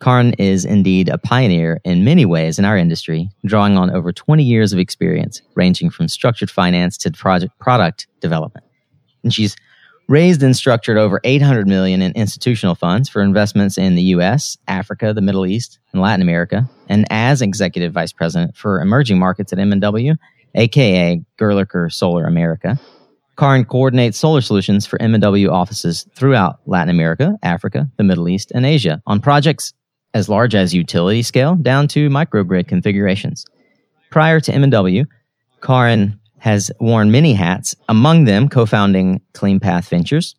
Karin 0.00 0.32
is 0.38 0.64
indeed 0.64 1.10
a 1.10 1.18
pioneer 1.18 1.78
in 1.84 2.02
many 2.02 2.24
ways 2.24 2.58
in 2.58 2.64
our 2.64 2.78
industry, 2.78 3.28
drawing 3.44 3.76
on 3.76 3.90
over 3.90 4.10
20 4.10 4.42
years 4.42 4.72
of 4.72 4.78
experience, 4.78 5.42
ranging 5.54 5.90
from 5.90 6.08
structured 6.08 6.50
finance 6.50 6.96
to 6.96 7.10
project 7.10 7.52
product 7.58 8.06
development. 8.22 8.64
And 9.22 9.34
she's 9.34 9.54
raised 10.08 10.42
and 10.42 10.56
structured 10.56 10.96
over 10.96 11.20
800 11.24 11.68
million 11.68 12.00
in 12.00 12.12
institutional 12.12 12.74
funds 12.74 13.10
for 13.10 13.20
investments 13.20 13.76
in 13.76 13.96
the 13.96 14.02
US, 14.14 14.56
Africa, 14.66 15.12
the 15.12 15.20
Middle 15.20 15.44
East, 15.44 15.78
and 15.92 16.00
Latin 16.00 16.22
America. 16.22 16.66
And 16.88 17.04
as 17.10 17.42
executive 17.42 17.92
vice 17.92 18.14
president 18.14 18.56
for 18.56 18.80
emerging 18.80 19.18
markets 19.18 19.52
at 19.52 19.58
M&W, 19.58 20.14
aka 20.56 21.20
Gehrlicher 21.38 21.90
Solar 21.90 22.26
America, 22.26 22.78
Karin 23.36 23.64
coordinates 23.64 24.18
solar 24.18 24.40
solutions 24.40 24.86
for 24.86 25.00
M&W 25.00 25.50
offices 25.50 26.08
throughout 26.14 26.60
Latin 26.66 26.88
America, 26.88 27.36
Africa, 27.42 27.88
the 27.98 28.04
Middle 28.04 28.28
East, 28.28 28.50
and 28.54 28.64
Asia 28.64 29.02
on 29.06 29.20
projects 29.20 29.74
as 30.14 30.28
large 30.28 30.54
as 30.54 30.72
utility 30.72 31.22
scale 31.22 31.54
down 31.56 31.86
to 31.88 32.08
microgrid 32.08 32.66
configurations. 32.66 33.44
Prior 34.10 34.40
to 34.40 34.54
M&W, 34.54 35.04
Karin 35.60 36.18
has 36.38 36.70
worn 36.80 37.10
many 37.10 37.34
hats, 37.34 37.76
among 37.88 38.24
them 38.24 38.48
co-founding 38.48 39.20
CleanPath 39.34 39.88
Ventures 39.88 40.34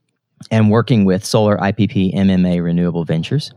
and 0.49 0.71
working 0.71 1.05
with 1.05 1.25
Solar 1.25 1.57
IPP 1.57 2.15
MMA 2.15 2.63
Renewable 2.63 3.03
Ventures. 3.03 3.51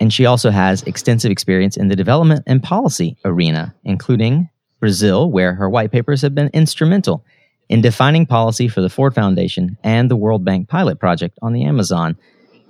And 0.00 0.12
she 0.12 0.26
also 0.26 0.50
has 0.50 0.82
extensive 0.82 1.30
experience 1.30 1.76
in 1.76 1.88
the 1.88 1.96
development 1.96 2.42
and 2.46 2.62
policy 2.62 3.16
arena, 3.24 3.74
including 3.84 4.48
Brazil, 4.86 5.32
where 5.32 5.52
her 5.52 5.68
white 5.68 5.90
papers 5.90 6.22
have 6.22 6.32
been 6.32 6.48
instrumental 6.54 7.24
in 7.68 7.80
defining 7.80 8.24
policy 8.24 8.68
for 8.68 8.80
the 8.80 8.88
Ford 8.88 9.16
Foundation 9.16 9.76
and 9.82 10.08
the 10.08 10.14
World 10.14 10.44
Bank 10.44 10.68
pilot 10.68 11.00
project 11.00 11.36
on 11.42 11.52
the 11.52 11.64
Amazon. 11.64 12.16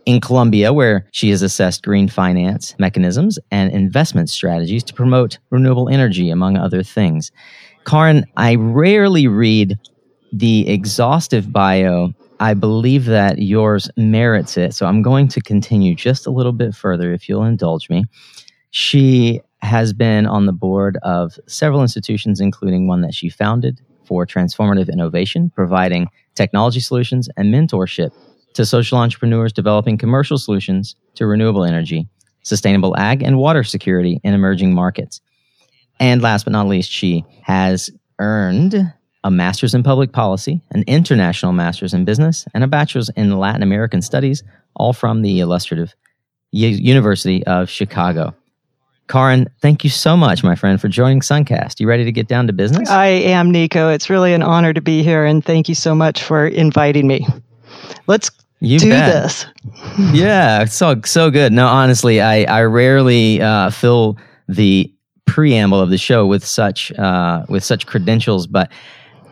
In 0.06 0.22
Colombia, 0.22 0.72
where 0.72 1.06
she 1.12 1.28
has 1.28 1.42
assessed 1.42 1.84
green 1.84 2.08
finance 2.08 2.74
mechanisms 2.78 3.38
and 3.50 3.70
investment 3.70 4.30
strategies 4.30 4.82
to 4.84 4.94
promote 4.94 5.36
renewable 5.50 5.90
energy, 5.90 6.30
among 6.30 6.56
other 6.56 6.82
things. 6.82 7.30
Karin, 7.84 8.24
I 8.38 8.54
rarely 8.54 9.28
read 9.28 9.78
the 10.32 10.66
exhaustive 10.70 11.52
bio. 11.52 12.14
I 12.40 12.54
believe 12.54 13.04
that 13.04 13.42
yours 13.42 13.90
merits 13.98 14.56
it. 14.56 14.72
So 14.72 14.86
I'm 14.86 15.02
going 15.02 15.28
to 15.28 15.42
continue 15.42 15.94
just 15.94 16.26
a 16.26 16.30
little 16.30 16.52
bit 16.52 16.74
further 16.74 17.12
if 17.12 17.28
you'll 17.28 17.44
indulge 17.44 17.90
me. 17.90 18.06
She 18.70 19.42
has 19.62 19.92
been 19.92 20.26
on 20.26 20.46
the 20.46 20.52
board 20.52 20.98
of 21.02 21.38
several 21.46 21.82
institutions, 21.82 22.40
including 22.40 22.86
one 22.86 23.00
that 23.00 23.14
she 23.14 23.28
founded 23.28 23.80
for 24.04 24.26
transformative 24.26 24.92
innovation, 24.92 25.50
providing 25.54 26.08
technology 26.34 26.80
solutions 26.80 27.28
and 27.36 27.52
mentorship 27.52 28.12
to 28.54 28.64
social 28.64 28.98
entrepreneurs 28.98 29.52
developing 29.52 29.98
commercial 29.98 30.38
solutions 30.38 30.96
to 31.14 31.26
renewable 31.26 31.64
energy, 31.64 32.08
sustainable 32.42 32.96
ag, 32.96 33.22
and 33.22 33.38
water 33.38 33.64
security 33.64 34.20
in 34.22 34.34
emerging 34.34 34.74
markets. 34.74 35.20
And 35.98 36.22
last 36.22 36.44
but 36.44 36.52
not 36.52 36.68
least, 36.68 36.90
she 36.90 37.24
has 37.42 37.90
earned 38.18 38.92
a 39.24 39.30
master's 39.30 39.74
in 39.74 39.82
public 39.82 40.12
policy, 40.12 40.60
an 40.70 40.84
international 40.86 41.52
master's 41.52 41.92
in 41.92 42.04
business, 42.04 42.46
and 42.54 42.62
a 42.62 42.68
bachelor's 42.68 43.08
in 43.16 43.38
Latin 43.38 43.62
American 43.62 44.00
studies, 44.00 44.44
all 44.76 44.92
from 44.92 45.22
the 45.22 45.40
illustrative 45.40 45.94
University 46.52 47.44
of 47.46 47.68
Chicago. 47.68 48.34
Karin, 49.08 49.48
thank 49.60 49.84
you 49.84 49.90
so 49.90 50.16
much, 50.16 50.42
my 50.42 50.54
friend, 50.54 50.80
for 50.80 50.88
joining 50.88 51.20
Suncast. 51.20 51.78
You 51.78 51.88
ready 51.88 52.04
to 52.04 52.12
get 52.12 52.26
down 52.26 52.46
to 52.48 52.52
business? 52.52 52.88
I 52.90 53.06
am, 53.06 53.50
Nico. 53.50 53.90
It's 53.90 54.10
really 54.10 54.34
an 54.34 54.42
honor 54.42 54.72
to 54.72 54.80
be 54.80 55.02
here, 55.02 55.24
and 55.24 55.44
thank 55.44 55.68
you 55.68 55.74
so 55.74 55.94
much 55.94 56.22
for 56.22 56.46
inviting 56.46 57.06
me. 57.06 57.26
Let's 58.06 58.30
you 58.60 58.78
do 58.78 58.90
bet. 58.90 59.22
this. 59.22 59.46
yeah, 60.12 60.64
so 60.64 61.00
so 61.04 61.30
good. 61.30 61.52
No, 61.52 61.66
honestly, 61.66 62.20
I 62.20 62.44
I 62.44 62.62
rarely 62.62 63.40
uh, 63.40 63.70
fill 63.70 64.16
the 64.48 64.92
preamble 65.26 65.80
of 65.80 65.90
the 65.90 65.98
show 65.98 66.26
with 66.26 66.44
such 66.44 66.90
uh, 66.92 67.44
with 67.48 67.62
such 67.62 67.86
credentials, 67.86 68.46
but 68.46 68.70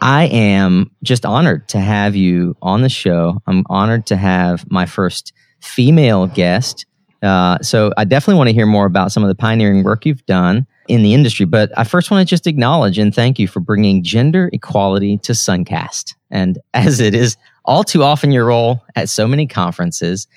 I 0.01 0.27
am 0.27 0.91
just 1.03 1.25
honored 1.25 1.69
to 1.71 1.81
have 1.81 2.15
you 2.15 2.57
on 2.63 2.83
the 2.83 2.89
show. 2.89 3.43
I'm 3.47 3.65
honored 3.71 4.07
to 4.07 4.17
have 4.17 4.71
my 4.71 4.87
first 4.87 5.33
female 5.61 6.27
guest 6.27 6.85
uh, 7.25 7.59
so 7.63 7.93
I 7.97 8.05
definitely 8.05 8.37
want 8.39 8.49
to 8.49 8.55
hear 8.55 8.67
more 8.67 8.87
about 8.87 9.11
some 9.11 9.23
of 9.23 9.29
the 9.29 9.35
pioneering 9.35 9.83
work 9.83 10.05
you've 10.05 10.25
done 10.27 10.67
in 10.89 11.03
the 11.03 11.15
industry. 11.15 11.47
But 11.47 11.73
I 11.77 11.85
first 11.85 12.11
want 12.11 12.27
to 12.27 12.31
just 12.31 12.47
acknowledge 12.47 12.99
and 12.99 13.15
thank 13.15 13.39
you 13.39 13.49
for 13.49 13.61
bringing 13.61 14.03
gender 14.03 14.51
equality 14.53 15.19
to 15.19 15.33
Suncast. 15.33 16.15
And 16.31 16.59
as 16.75 17.01
it 17.01 17.15
is 17.15 17.37
all 17.65 17.83
too 17.83 18.03
often 18.03 18.31
your 18.31 18.47
role 18.47 18.85
at 18.95 19.09
so 19.09 19.27
many 19.27 19.47
conferences, 19.47 20.29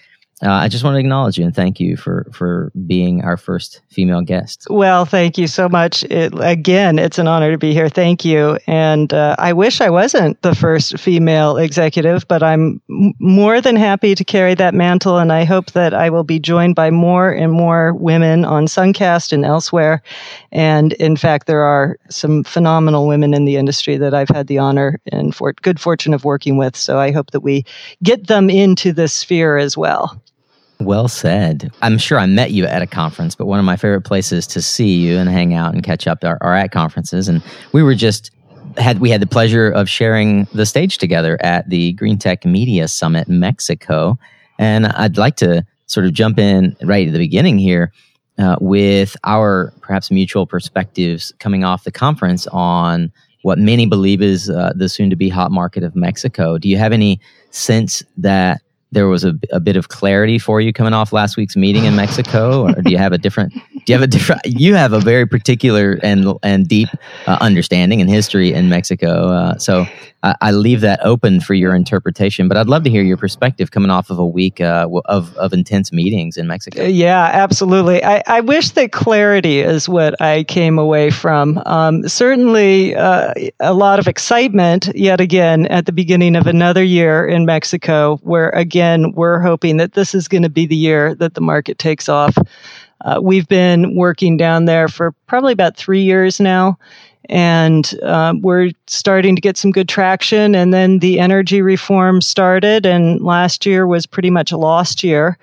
uh, 0.43 0.51
I 0.51 0.67
just 0.67 0.83
want 0.83 0.93
to 0.93 0.99
acknowledge 0.99 1.39
you 1.39 1.45
and 1.45 1.55
thank 1.55 1.79
you 1.79 1.97
for 1.97 2.27
for 2.31 2.71
being 2.85 3.23
our 3.23 3.37
first 3.37 3.81
female 3.89 4.21
guest. 4.21 4.67
Well, 4.69 5.03
thank 5.03 5.35
you 5.35 5.47
so 5.47 5.67
much. 5.67 6.03
It, 6.03 6.31
again, 6.39 6.99
it's 6.99 7.17
an 7.17 7.27
honor 7.27 7.49
to 7.51 7.57
be 7.57 7.73
here. 7.73 7.89
Thank 7.89 8.23
you. 8.23 8.59
And 8.67 9.11
uh, 9.13 9.35
I 9.39 9.53
wish 9.53 9.81
I 9.81 9.89
wasn't 9.89 10.39
the 10.43 10.53
first 10.53 10.99
female 10.99 11.57
executive, 11.57 12.27
but 12.27 12.43
I'm 12.43 12.79
m- 12.87 13.13
more 13.17 13.61
than 13.61 13.75
happy 13.75 14.13
to 14.13 14.23
carry 14.23 14.53
that 14.55 14.75
mantle. 14.75 15.17
And 15.17 15.33
I 15.33 15.43
hope 15.43 15.71
that 15.71 15.95
I 15.95 16.11
will 16.11 16.23
be 16.23 16.37
joined 16.37 16.75
by 16.75 16.91
more 16.91 17.31
and 17.31 17.51
more 17.51 17.95
women 17.95 18.45
on 18.45 18.67
Suncast 18.67 19.33
and 19.33 19.43
elsewhere. 19.43 20.03
And 20.51 20.93
in 20.93 21.17
fact, 21.17 21.47
there 21.47 21.63
are 21.63 21.97
some 22.11 22.43
phenomenal 22.43 23.07
women 23.07 23.33
in 23.33 23.45
the 23.45 23.55
industry 23.55 23.97
that 23.97 24.13
I've 24.13 24.29
had 24.29 24.45
the 24.45 24.59
honor 24.59 24.99
and 25.11 25.33
for- 25.33 25.53
good 25.53 25.79
fortune 25.79 26.13
of 26.13 26.25
working 26.25 26.57
with. 26.57 26.75
So 26.75 26.99
I 26.99 27.09
hope 27.09 27.31
that 27.31 27.41
we 27.41 27.65
get 28.03 28.27
them 28.27 28.51
into 28.51 28.93
this 28.93 29.13
sphere 29.13 29.57
as 29.57 29.75
well. 29.75 30.21
Well 30.79 31.07
said. 31.07 31.71
I'm 31.81 31.97
sure 31.97 32.19
I 32.19 32.25
met 32.27 32.51
you 32.51 32.65
at 32.65 32.81
a 32.81 32.87
conference, 32.87 33.35
but 33.35 33.47
one 33.47 33.59
of 33.59 33.65
my 33.65 33.75
favorite 33.75 34.01
places 34.01 34.45
to 34.47 34.61
see 34.61 34.97
you 34.97 35.17
and 35.17 35.29
hang 35.29 35.53
out 35.53 35.73
and 35.73 35.83
catch 35.83 36.07
up 36.07 36.23
are, 36.23 36.37
are 36.41 36.55
at 36.55 36.71
conferences. 36.71 37.27
And 37.27 37.41
we 37.71 37.81
were 37.81 37.95
just 37.95 38.31
had 38.77 38.99
we 38.99 39.09
had 39.09 39.21
the 39.21 39.27
pleasure 39.27 39.69
of 39.71 39.89
sharing 39.89 40.45
the 40.53 40.65
stage 40.65 40.97
together 40.97 41.37
at 41.41 41.67
the 41.69 41.93
Green 41.93 42.17
Tech 42.17 42.45
Media 42.45 42.87
Summit 42.87 43.27
Mexico. 43.27 44.19
And 44.59 44.87
I'd 44.87 45.17
like 45.17 45.35
to 45.37 45.65
sort 45.87 46.05
of 46.05 46.13
jump 46.13 46.37
in 46.37 46.75
right 46.83 47.07
at 47.07 47.13
the 47.13 47.19
beginning 47.19 47.57
here 47.57 47.91
uh, 48.37 48.57
with 48.59 49.15
our 49.23 49.73
perhaps 49.81 50.11
mutual 50.11 50.45
perspectives 50.45 51.33
coming 51.39 51.63
off 51.63 51.85
the 51.85 51.91
conference 51.91 52.45
on 52.47 53.11
what 53.41 53.57
many 53.57 53.85
believe 53.85 54.21
is 54.21 54.49
uh, 54.49 54.73
the 54.75 54.89
soon 54.89 55.09
to 55.09 55.15
be 55.15 55.29
hot 55.29 55.51
market 55.51 55.83
of 55.83 55.95
Mexico. 55.95 56.57
Do 56.57 56.69
you 56.69 56.77
have 56.77 56.91
any 56.91 57.19
sense 57.51 58.03
that 58.17 58.61
there 58.91 59.07
was 59.07 59.23
a, 59.23 59.33
a 59.51 59.59
bit 59.59 59.75
of 59.75 59.89
clarity 59.89 60.39
for 60.39 60.61
you 60.61 60.71
coming 60.71 60.93
off 60.93 61.11
last 61.11 61.37
week's 61.37 61.55
meeting 61.55 61.85
in 61.85 61.95
Mexico, 61.95 62.63
or 62.67 62.81
do 62.81 62.91
you 62.91 62.97
have 62.97 63.13
a 63.13 63.17
different? 63.17 63.53
You 63.87 63.95
have 63.95 64.01
a 64.01 64.07
different? 64.07 64.41
You 64.45 64.75
have 64.75 64.91
a 64.91 64.99
very 64.99 65.25
particular 65.25 65.97
and 66.03 66.33
and 66.43 66.67
deep 66.67 66.89
uh, 67.25 67.37
understanding 67.39 68.01
and 68.01 68.09
history 68.09 68.53
in 68.53 68.67
Mexico. 68.67 69.29
Uh, 69.29 69.57
so 69.57 69.85
I, 70.23 70.35
I, 70.41 70.51
leave 70.51 70.81
that 70.81 70.99
open 71.03 71.39
for 71.39 71.53
your 71.53 71.73
interpretation. 71.73 72.49
But 72.49 72.57
I'd 72.57 72.67
love 72.67 72.83
to 72.83 72.89
hear 72.89 73.01
your 73.01 73.15
perspective 73.15 73.71
coming 73.71 73.89
off 73.89 74.09
of 74.09 74.19
a 74.19 74.25
week 74.25 74.59
uh, 74.59 74.89
of 75.05 75.35
of 75.37 75.53
intense 75.53 75.93
meetings 75.93 76.35
in 76.35 76.47
Mexico. 76.47 76.83
Yeah, 76.83 77.29
absolutely. 77.31 78.03
I, 78.03 78.23
I 78.27 78.41
wish 78.41 78.71
that 78.71 78.91
clarity 78.91 79.59
is 79.59 79.87
what 79.87 80.21
I 80.21 80.43
came 80.43 80.77
away 80.77 81.09
from. 81.09 81.61
Um, 81.65 82.07
certainly, 82.09 82.93
uh, 82.93 83.33
a 83.61 83.73
lot 83.73 83.99
of 83.99 84.07
excitement 84.07 84.89
yet 84.95 85.21
again 85.21 85.65
at 85.67 85.85
the 85.85 85.93
beginning 85.93 86.35
of 86.35 86.45
another 86.45 86.83
year 86.83 87.25
in 87.25 87.45
Mexico, 87.45 88.17
where 88.23 88.49
again 88.49 89.13
we're 89.13 89.39
hoping 89.39 89.77
that 89.77 89.93
this 89.93 90.13
is 90.13 90.27
going 90.27 90.43
to 90.43 90.49
be 90.49 90.65
the 90.65 90.75
year 90.75 91.15
that 91.15 91.35
the 91.35 91.41
market 91.41 91.77
takes 91.77 92.09
off. 92.09 92.37
Uh, 93.01 93.19
we've 93.21 93.47
been 93.47 93.95
working 93.95 94.37
down 94.37 94.65
there 94.65 94.87
for 94.87 95.11
probably 95.27 95.53
about 95.53 95.77
three 95.77 96.01
years 96.01 96.39
now 96.39 96.77
and 97.29 97.93
uh, 98.03 98.33
we're 98.41 98.71
starting 98.87 99.35
to 99.35 99.41
get 99.41 99.57
some 99.57 99.71
good 99.71 99.89
traction. 99.89 100.55
And 100.55 100.73
then 100.73 100.99
the 100.99 101.19
energy 101.19 101.61
reform 101.61 102.21
started, 102.21 102.85
and 102.85 103.21
last 103.21 103.65
year 103.65 103.85
was 103.85 104.05
pretty 104.05 104.29
much 104.29 104.51
a 104.51 104.57
lost 104.57 105.03
year. 105.03 105.37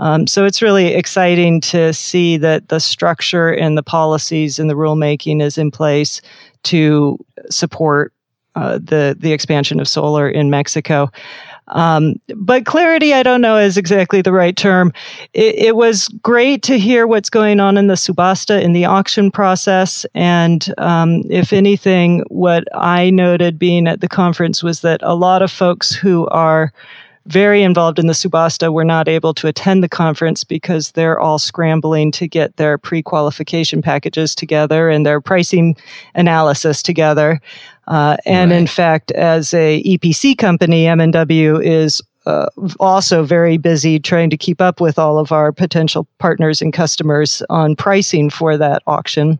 Um, 0.00 0.26
so 0.26 0.44
it's 0.44 0.62
really 0.62 0.94
exciting 0.94 1.60
to 1.62 1.92
see 1.92 2.36
that 2.38 2.68
the 2.68 2.78
structure 2.78 3.48
and 3.48 3.76
the 3.76 3.82
policies 3.82 4.58
and 4.58 4.70
the 4.70 4.74
rulemaking 4.74 5.42
is 5.42 5.58
in 5.58 5.70
place 5.70 6.20
to 6.64 7.18
support 7.50 8.12
uh, 8.54 8.78
the 8.78 9.16
the 9.18 9.32
expansion 9.32 9.80
of 9.80 9.88
solar 9.88 10.28
in 10.28 10.50
Mexico. 10.50 11.10
Um, 11.70 12.20
but 12.34 12.66
clarity, 12.66 13.12
I 13.14 13.22
don't 13.22 13.40
know, 13.40 13.56
is 13.56 13.76
exactly 13.76 14.22
the 14.22 14.32
right 14.32 14.56
term. 14.56 14.92
It, 15.34 15.54
it, 15.56 15.76
was 15.76 16.08
great 16.22 16.62
to 16.64 16.78
hear 16.78 17.06
what's 17.06 17.30
going 17.30 17.60
on 17.60 17.76
in 17.76 17.86
the 17.86 17.94
subasta, 17.94 18.60
in 18.60 18.72
the 18.72 18.84
auction 18.84 19.30
process. 19.30 20.06
And 20.14 20.72
um, 20.78 21.22
if 21.30 21.52
anything, 21.52 22.24
what 22.28 22.64
I 22.74 23.10
noted 23.10 23.58
being 23.58 23.86
at 23.86 24.00
the 24.00 24.08
conference 24.08 24.62
was 24.62 24.80
that 24.80 25.00
a 25.02 25.14
lot 25.14 25.42
of 25.42 25.50
folks 25.52 25.92
who 25.92 26.26
are 26.28 26.72
very 27.28 27.62
involved 27.62 27.98
in 27.98 28.06
the 28.06 28.12
Subasta 28.14 28.72
were 28.72 28.84
not 28.84 29.06
able 29.06 29.34
to 29.34 29.46
attend 29.46 29.82
the 29.82 29.88
conference 29.88 30.44
because 30.44 30.92
they're 30.92 31.20
all 31.20 31.38
scrambling 31.38 32.10
to 32.12 32.26
get 32.26 32.56
their 32.56 32.78
pre 32.78 33.02
qualification 33.02 33.82
packages 33.82 34.34
together 34.34 34.88
and 34.88 35.04
their 35.04 35.20
pricing 35.20 35.76
analysis 36.14 36.82
together. 36.82 37.40
Uh, 37.86 38.16
and 38.26 38.50
right. 38.50 38.58
in 38.58 38.66
fact, 38.66 39.10
as 39.12 39.54
a 39.54 39.82
EPC 39.82 40.36
company, 40.36 40.86
M&W 40.86 41.60
is 41.60 42.02
uh, 42.26 42.46
also 42.80 43.24
very 43.24 43.56
busy 43.56 43.98
trying 43.98 44.28
to 44.30 44.36
keep 44.36 44.60
up 44.60 44.80
with 44.80 44.98
all 44.98 45.18
of 45.18 45.32
our 45.32 45.52
potential 45.52 46.06
partners 46.18 46.60
and 46.60 46.72
customers 46.72 47.42
on 47.48 47.74
pricing 47.74 48.28
for 48.28 48.58
that 48.58 48.82
auction. 48.86 49.38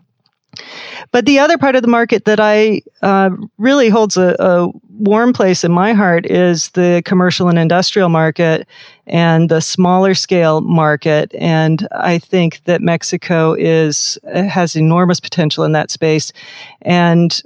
But 1.13 1.27
the 1.27 1.39
other 1.39 1.59
part 1.59 1.77
of 1.77 1.83
the 1.83 1.89
market 1.89 2.25
that 2.25 2.41
I 2.41 2.83
uh, 3.03 3.31
really 3.59 3.89
holds 3.89 4.17
a, 4.17 4.35
a, 4.39 4.69
warm 4.99 5.33
place 5.33 5.63
in 5.63 5.71
my 5.71 5.93
heart 5.93 6.27
is 6.27 6.71
the 6.71 7.03
commercial 7.05 7.49
and 7.49 7.57
industrial 7.57 8.09
market 8.09 8.67
and 9.07 9.49
the 9.49 9.61
smaller 9.61 10.13
scale 10.13 10.61
market. 10.61 11.33
And 11.37 11.87
I 11.93 12.19
think 12.19 12.65
that 12.65 12.83
Mexico 12.83 13.55
is 13.55 14.19
has 14.35 14.75
enormous 14.75 15.21
potential 15.21 15.63
in 15.63 15.71
that 15.71 15.93
space. 15.93 16.33
And 16.83 17.41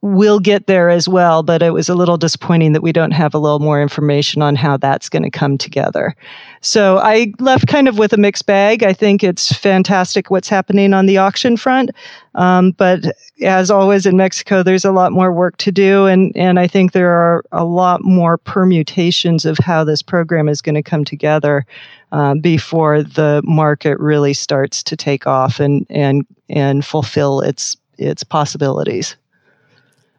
we'll 0.00 0.38
get 0.38 0.68
there 0.68 0.88
as 0.88 1.08
well, 1.08 1.42
but 1.42 1.60
it 1.60 1.72
was 1.72 1.88
a 1.88 1.94
little 1.94 2.16
disappointing 2.16 2.72
that 2.72 2.82
we 2.82 2.92
don't 2.92 3.10
have 3.10 3.34
a 3.34 3.38
little 3.38 3.58
more 3.58 3.82
information 3.82 4.42
on 4.42 4.54
how 4.54 4.76
that's 4.76 5.08
going 5.08 5.24
to 5.24 5.30
come 5.30 5.58
together. 5.58 6.14
So 6.60 6.98
I 6.98 7.32
left 7.40 7.66
kind 7.66 7.88
of 7.88 7.98
with 7.98 8.12
a 8.12 8.16
mixed 8.16 8.46
bag. 8.46 8.84
I 8.84 8.92
think 8.92 9.24
it's 9.24 9.52
fantastic 9.52 10.30
what's 10.30 10.48
happening 10.48 10.94
on 10.94 11.06
the 11.06 11.18
auction 11.18 11.56
front. 11.56 11.90
Um, 12.36 12.70
but 12.72 13.06
as 13.42 13.72
always 13.72 14.06
in 14.06 14.16
Mexico, 14.16 14.62
there's 14.62 14.84
a 14.84 14.92
lot 14.92 15.10
more 15.10 15.32
work 15.32 15.56
to 15.58 15.72
do. 15.72 16.06
And, 16.06 16.36
and 16.36 16.60
I 16.60 16.68
think 16.68 16.92
there 16.92 17.10
are 17.10 17.44
a 17.50 17.64
lot 17.64 18.04
more 18.04 18.38
permutations 18.38 19.44
of 19.44 19.58
how 19.58 19.82
this 19.82 20.02
program 20.02 20.48
is 20.48 20.62
going 20.62 20.76
to 20.76 20.82
come 20.82 21.04
together 21.04 21.66
uh, 22.12 22.34
before 22.36 23.02
the 23.02 23.42
market 23.44 23.98
really 23.98 24.32
starts 24.32 24.80
to 24.84 24.96
take 24.96 25.26
off 25.26 25.58
and, 25.58 25.86
and, 25.90 26.24
and 26.48 26.84
fulfill 26.84 27.40
its, 27.40 27.76
its 27.98 28.22
possibilities. 28.22 29.16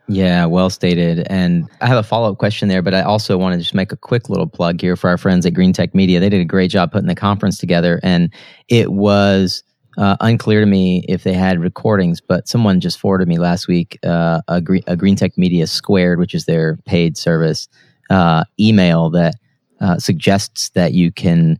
Yeah, 0.09 0.45
well 0.45 0.71
stated. 0.71 1.27
And 1.29 1.69
I 1.81 1.87
have 1.87 1.97
a 1.97 2.03
follow 2.03 2.31
up 2.31 2.39
question 2.39 2.67
there, 2.67 2.81
but 2.81 2.95
I 2.95 3.03
also 3.03 3.37
want 3.37 3.53
to 3.53 3.59
just 3.59 3.75
make 3.75 3.91
a 3.91 3.95
quick 3.95 4.27
little 4.27 4.47
plug 4.47 4.81
here 4.81 4.95
for 4.95 5.07
our 5.07 5.19
friends 5.19 5.45
at 5.45 5.53
Green 5.53 5.71
Tech 5.71 5.93
Media. 5.93 6.19
They 6.19 6.29
did 6.29 6.41
a 6.41 6.45
great 6.45 6.71
job 6.71 6.91
putting 6.91 7.07
the 7.07 7.13
conference 7.13 7.59
together, 7.59 7.99
and 8.01 8.33
it 8.69 8.91
was 8.91 9.63
uh, 9.99 10.17
unclear 10.19 10.61
to 10.61 10.65
me 10.65 11.05
if 11.07 11.23
they 11.23 11.33
had 11.33 11.59
recordings, 11.59 12.21
but 12.21 12.47
someone 12.47 12.79
just 12.79 12.99
forwarded 12.99 13.27
me 13.27 13.37
last 13.37 13.67
week 13.67 13.99
uh, 14.03 14.41
a, 14.47 14.59
Green, 14.59 14.81
a 14.87 14.95
Green 14.95 15.15
Tech 15.15 15.37
Media 15.37 15.67
Squared, 15.67 16.17
which 16.17 16.33
is 16.33 16.45
their 16.45 16.77
paid 16.85 17.15
service, 17.15 17.67
uh, 18.09 18.43
email 18.59 19.11
that 19.11 19.35
uh, 19.79 19.99
suggests 19.99 20.69
that 20.69 20.93
you 20.93 21.11
can 21.11 21.59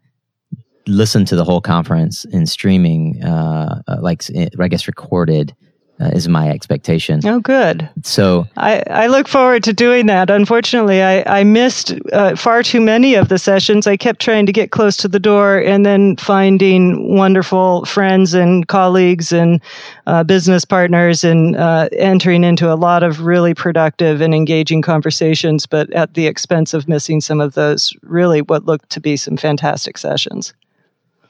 listen 0.88 1.24
to 1.26 1.36
the 1.36 1.44
whole 1.44 1.62
conference 1.62 2.26
in 2.26 2.48
streaming, 2.48 3.24
uh, 3.24 3.84
uh, 3.88 3.98
like 4.02 4.24
I 4.60 4.68
guess 4.68 4.88
recorded 4.88 5.56
uh, 6.00 6.10
is 6.14 6.28
my 6.28 6.50
expectation. 6.50 7.20
Oh, 7.26 7.40
good. 7.40 7.90
So 8.04 8.48
I, 8.58 8.84
I 8.90 9.08
look 9.08 9.28
forward 9.28 9.64
to 9.66 9.74
doing 9.74 10.06
that. 10.06 10.30
Unfortunately, 10.30 11.04
I, 11.04 11.24
I 11.40 11.44
missed 11.44 11.94
uh, 12.14 12.36
far 12.36 12.64
too 12.64 12.80
many 12.80 13.16
of 13.16 13.28
the 13.28 13.38
sessions. 13.38 13.86
I 13.86 13.98
kept 13.98 14.22
trying 14.22 14.46
to 14.46 14.52
get 14.52 14.72
close 14.72 14.96
to 14.98 15.08
the 15.08 15.20
door 15.20 15.60
and 15.60 15.86
then 15.86 16.16
finding 16.16 17.16
wonderful 17.16 17.86
friends 17.86 18.34
and 18.34 18.68
colleagues 18.68 19.32
and 19.32 19.62
uh, 20.08 20.24
business 20.24 20.64
partners 20.64 21.24
and 21.24 21.56
uh, 21.56 21.90
entering 21.94 22.44
into 22.44 22.72
a 22.72 22.76
lot 22.76 23.04
of 23.04 23.22
really 23.22 23.54
productive 23.54 24.22
and 24.22 24.34
engaging 24.34 24.82
conversations, 24.82 25.66
but 25.66 25.92
at 25.92 26.14
the 26.14 26.28
expense 26.28 26.74
of 26.74 26.88
missing 26.88 27.20
some 27.20 27.42
of 27.42 27.54
those 27.56 27.94
really 28.04 28.42
what 28.42 28.66
looked 28.66 28.90
to 28.90 29.02
be 29.02 29.18
some 29.18 29.38
fantastic 29.38 29.98
sessions. 29.98 30.54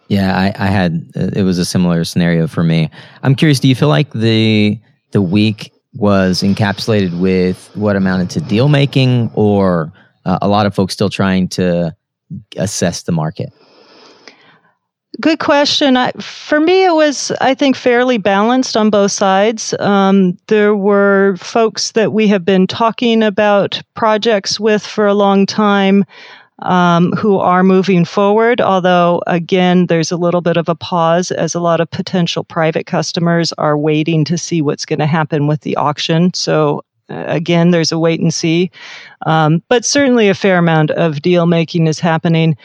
Yeah, 0.09 0.35
I, 0.35 0.53
I 0.57 0.67
had 0.67 1.11
it 1.15 1.43
was 1.43 1.59
a 1.59 1.65
similar 1.65 2.03
scenario 2.03 2.47
for 2.47 2.63
me. 2.63 2.89
I'm 3.23 3.35
curious. 3.35 3.59
Do 3.59 3.67
you 3.67 3.75
feel 3.75 3.89
like 3.89 4.11
the 4.11 4.79
the 5.11 5.21
week 5.21 5.71
was 5.93 6.41
encapsulated 6.41 7.19
with 7.19 7.69
what 7.75 7.95
amounted 7.95 8.29
to 8.31 8.41
deal 8.41 8.69
making, 8.69 9.31
or 9.35 9.93
uh, 10.25 10.39
a 10.41 10.47
lot 10.47 10.65
of 10.65 10.73
folks 10.73 10.93
still 10.93 11.09
trying 11.09 11.47
to 11.49 11.95
assess 12.57 13.03
the 13.03 13.11
market? 13.11 13.53
Good 15.21 15.39
question. 15.39 15.97
I, 15.97 16.12
for 16.13 16.60
me, 16.60 16.86
it 16.86 16.93
was, 16.93 17.31
I 17.41 17.53
think, 17.53 17.75
fairly 17.75 18.17
balanced 18.17 18.77
on 18.77 18.89
both 18.89 19.12
sides. 19.12 19.73
Um, 19.79 20.38
there 20.47 20.75
were 20.75 21.36
folks 21.38 21.91
that 21.91 22.13
we 22.13 22.27
have 22.27 22.45
been 22.45 22.67
talking 22.67 23.21
about 23.21 23.81
projects 23.95 24.60
with 24.60 24.86
for 24.86 25.05
a 25.05 25.13
long 25.13 25.45
time 25.45 26.05
um, 26.62 27.12
who 27.13 27.38
are 27.38 27.63
moving 27.63 28.06
forward, 28.06 28.62
although, 28.62 29.22
again, 29.28 29.86
there's 29.88 30.12
a 30.12 30.17
little 30.17 30.41
bit 30.41 30.58
of 30.58 30.69
a 30.69 30.76
pause 30.76 31.32
as 31.32 31.56
a 31.56 31.60
lot 31.60 31.80
of 31.80 31.89
potential 31.89 32.43
private 32.43 32.86
customers 32.86 33.54
are 33.54 33.78
waiting 33.78 34.26
to 34.26 34.38
see 34.38 34.62
what's 34.62 34.86
going 34.86 35.00
to 35.00 35.06
happen 35.06 35.48
with 35.48 35.62
the 35.62 35.76
auction. 35.76 36.34
So, 36.34 36.84
uh, 37.10 37.24
again, 37.28 37.72
there's 37.72 37.91
a 37.91 38.00
wait 38.00 38.19
and 38.19 38.34
see. 38.34 38.72
Um, 39.26 39.63
but 39.69 39.86
certainly 39.86 40.30
a 40.30 40.36
fair 40.36 40.58
amount 40.58 40.91
of 40.91 41.22
deal 41.22 41.45
making 41.45 41.88
is 41.88 42.00
happening. 42.00 42.58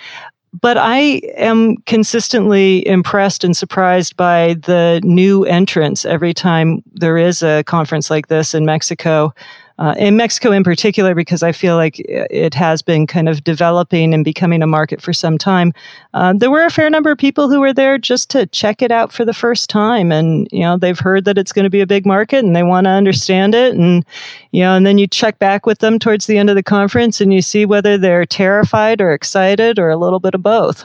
But 0.61 0.77
I 0.77 1.21
am 1.37 1.79
consistently 1.79 2.87
impressed 2.87 3.43
and 3.43 3.57
surprised 3.57 4.17
by 4.17 4.55
the 4.55 5.01
new 5.03 5.45
entrants 5.45 6.05
every 6.05 6.33
time 6.33 6.83
there 6.93 7.19
is 7.19 7.43
a 7.43 7.65
conference 7.65 8.09
like 8.09 8.29
this 8.29 8.55
in 8.55 8.65
Mexico 8.65 9.35
uh, 9.79 9.95
in 9.99 10.17
Mexico 10.17 10.53
in 10.53 10.63
particular, 10.63 11.15
because 11.15 11.43
I 11.43 11.53
feel 11.53 11.77
like 11.77 11.99
it 11.99 12.55
has 12.55 12.81
been 12.83 13.07
kind 13.07 13.29
of 13.29 13.43
developing 13.43 14.15
and 14.15 14.25
becoming 14.25 14.63
a 14.63 14.67
market 14.67 15.01
for 15.01 15.13
some 15.13 15.37
time. 15.37 15.73
Uh, 16.13 16.33
there 16.37 16.51
were 16.51 16.65
a 16.65 16.71
fair 16.71 16.89
number 16.91 17.11
of 17.11 17.19
people 17.19 17.49
who 17.49 17.61
were 17.61 17.73
there 17.73 17.99
just 17.99 18.31
to 18.31 18.47
check 18.47 18.83
it 18.83 18.93
out 18.93 19.13
for 19.13 19.25
the 19.25 19.35
first 19.35 19.69
time, 19.69 20.13
and 20.13 20.49
you 20.53 20.61
know 20.61 20.77
they've 20.77 20.99
heard 20.99 21.25
that 21.25 21.39
it's 21.39 21.53
going 21.53 21.65
to 21.65 21.71
be 21.71 21.81
a 21.81 21.87
big 21.87 22.07
market 22.07 22.45
and 22.45 22.55
they 22.55 22.63
want 22.63 22.85
to 22.85 22.91
understand 22.91 23.55
it, 23.55 23.75
and 23.75 24.05
you 24.53 24.63
know, 24.63 24.77
and 24.77 24.87
then 24.87 24.99
you 24.99 25.07
check 25.07 25.39
back 25.39 25.67
with 25.67 25.81
them 25.81 25.99
towards 25.99 26.27
the 26.27 26.39
end 26.39 26.51
of 26.51 26.57
the 26.57 26.63
conference 26.63 27.21
and 27.21 27.33
you 27.33 27.43
see 27.43 27.67
whether 27.67 27.99
they're 27.99 28.27
terrified 28.27 29.01
or 29.01 29.13
excited 29.13 29.79
or 29.79 29.91
a 29.91 29.97
little 29.97 30.21
bit 30.21 30.35
of 30.35 30.43
both. 30.43 30.85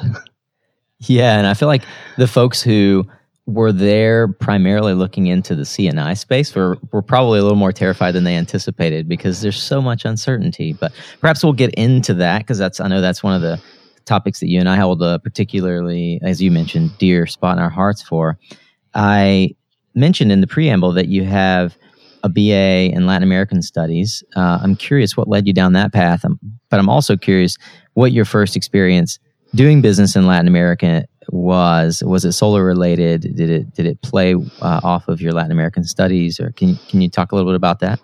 Yeah, 1.02 1.38
and 1.38 1.47
I 1.47 1.54
feel 1.54 1.67
like 1.69 1.84
the 2.17 2.28
folks 2.28 2.62
who 2.62 3.08
were 3.49 3.71
there 3.71 4.27
primarily 4.27 4.93
looking 4.93 5.27
into 5.27 5.55
the 5.55 5.65
C&I 5.65 6.13
space 6.13 6.55
We're, 6.55 6.75
we're 6.91 7.01
probably 7.01 7.39
a 7.39 7.41
little 7.41 7.57
more 7.57 7.71
terrified 7.71 8.12
than 8.12 8.23
they 8.23 8.35
anticipated 8.35 9.07
because 9.07 9.41
there's 9.41 9.62
so 9.62 9.81
much 9.81 10.05
uncertainty. 10.05 10.73
But 10.73 10.91
perhaps 11.19 11.43
we'll 11.43 11.53
get 11.53 11.73
into 11.73 12.13
that 12.15 12.39
because 12.39 12.57
that's 12.57 12.79
I 12.79 12.88
know 12.88 13.01
that's 13.01 13.23
one 13.23 13.33
of 13.33 13.41
the 13.41 13.59
topics 14.05 14.39
that 14.39 14.49
you 14.49 14.59
and 14.59 14.69
I 14.69 14.75
hold 14.75 15.01
a 15.01 15.19
particularly, 15.19 16.19
as 16.23 16.41
you 16.41 16.51
mentioned, 16.51 16.97
dear 16.97 17.25
spot 17.27 17.57
in 17.57 17.63
our 17.63 17.69
hearts 17.69 18.01
for. 18.01 18.38
I 18.93 19.55
mentioned 19.95 20.31
in 20.31 20.41
the 20.41 20.47
preamble 20.47 20.93
that 20.93 21.07
you 21.07 21.23
have 21.23 21.77
a 22.23 22.29
BA 22.29 22.91
in 22.93 23.05
Latin 23.05 23.23
American 23.23 23.62
Studies. 23.62 24.23
Uh, 24.35 24.59
I'm 24.62 24.75
curious 24.75 25.15
what 25.15 25.27
led 25.27 25.47
you 25.47 25.53
down 25.53 25.73
that 25.73 25.93
path, 25.93 26.25
um, 26.25 26.39
but 26.69 26.79
I'm 26.79 26.89
also 26.89 27.15
curious 27.15 27.57
what 27.93 28.12
your 28.12 28.25
first 28.25 28.55
experience 28.55 29.19
doing 29.55 29.81
business 29.81 30.15
in 30.15 30.27
Latin 30.27 30.47
America 30.47 31.05
was 31.31 32.03
was 32.03 32.25
it 32.25 32.33
solar 32.33 32.63
related? 32.63 33.21
Did 33.21 33.49
it 33.49 33.73
did 33.73 33.85
it 33.85 34.01
play 34.01 34.35
uh, 34.61 34.81
off 34.83 35.07
of 35.07 35.21
your 35.21 35.31
latin 35.31 35.51
american 35.51 35.83
studies 35.83 36.39
or 36.39 36.51
can, 36.51 36.75
can 36.89 37.01
you 37.01 37.09
talk 37.09 37.31
a 37.31 37.35
little 37.35 37.49
bit 37.49 37.55
about 37.55 37.79
that 37.79 37.99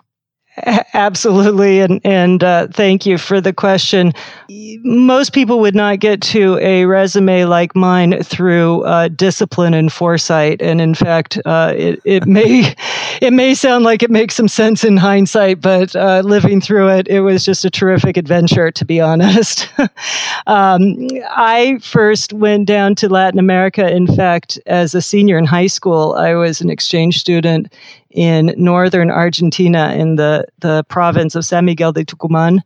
Absolutely, 0.94 1.80
and 1.80 2.00
and 2.04 2.42
uh, 2.42 2.66
thank 2.68 3.04
you 3.04 3.18
for 3.18 3.40
the 3.40 3.52
question. 3.52 4.12
Most 4.48 5.32
people 5.34 5.60
would 5.60 5.74
not 5.74 5.98
get 5.98 6.22
to 6.22 6.58
a 6.60 6.86
resume 6.86 7.44
like 7.44 7.76
mine 7.76 8.22
through 8.22 8.82
uh, 8.84 9.08
discipline 9.08 9.74
and 9.74 9.92
foresight, 9.92 10.62
and 10.62 10.80
in 10.80 10.94
fact, 10.94 11.38
uh, 11.44 11.74
it 11.76 12.00
it 12.04 12.26
may 12.36 12.74
it 13.20 13.32
may 13.34 13.54
sound 13.54 13.84
like 13.84 14.02
it 14.02 14.10
makes 14.10 14.34
some 14.34 14.48
sense 14.48 14.82
in 14.82 14.96
hindsight, 14.96 15.60
but 15.60 15.94
uh, 15.94 16.22
living 16.24 16.60
through 16.62 16.88
it, 16.88 17.06
it 17.08 17.20
was 17.20 17.44
just 17.44 17.64
a 17.66 17.70
terrific 17.70 18.16
adventure, 18.16 18.70
to 18.70 18.84
be 18.84 18.98
honest. 18.98 19.68
um, 20.46 20.96
I 21.36 21.78
first 21.82 22.32
went 22.32 22.66
down 22.66 22.94
to 22.96 23.10
Latin 23.10 23.38
America. 23.38 23.90
In 23.90 24.06
fact, 24.06 24.58
as 24.66 24.94
a 24.94 25.02
senior 25.02 25.36
in 25.36 25.44
high 25.44 25.66
school, 25.66 26.14
I 26.14 26.32
was 26.34 26.62
an 26.62 26.70
exchange 26.70 27.18
student 27.20 27.72
in 28.16 28.54
northern 28.56 29.10
Argentina 29.10 29.94
in 29.94 30.16
the, 30.16 30.44
the 30.60 30.82
province 30.88 31.34
of 31.34 31.44
San 31.44 31.66
Miguel 31.66 31.92
de 31.92 32.04
Tucumán. 32.04 32.60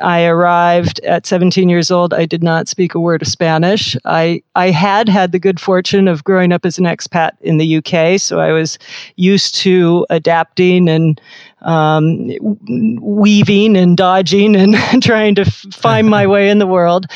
I 0.00 0.24
arrived 0.24 1.00
at 1.00 1.26
17 1.26 1.68
years 1.68 1.90
old. 1.90 2.12
I 2.12 2.26
did 2.26 2.42
not 2.42 2.68
speak 2.68 2.94
a 2.94 3.00
word 3.00 3.22
of 3.22 3.28
Spanish. 3.28 3.96
I, 4.04 4.42
I 4.54 4.70
had 4.70 5.08
had 5.08 5.32
the 5.32 5.38
good 5.38 5.60
fortune 5.60 6.08
of 6.08 6.24
growing 6.24 6.52
up 6.52 6.66
as 6.66 6.78
an 6.78 6.84
expat 6.84 7.30
in 7.40 7.58
the 7.58 7.76
UK, 7.76 8.20
so 8.20 8.40
I 8.40 8.52
was 8.52 8.78
used 9.16 9.54
to 9.56 10.06
adapting 10.10 10.88
and 10.88 11.20
um, 11.62 12.30
weaving 13.00 13.76
and 13.76 13.96
dodging 13.96 14.54
and 14.54 14.76
trying 15.02 15.34
to 15.34 15.44
find 15.44 16.08
my 16.08 16.26
way 16.26 16.50
in 16.50 16.58
the 16.58 16.66
world. 16.66 17.06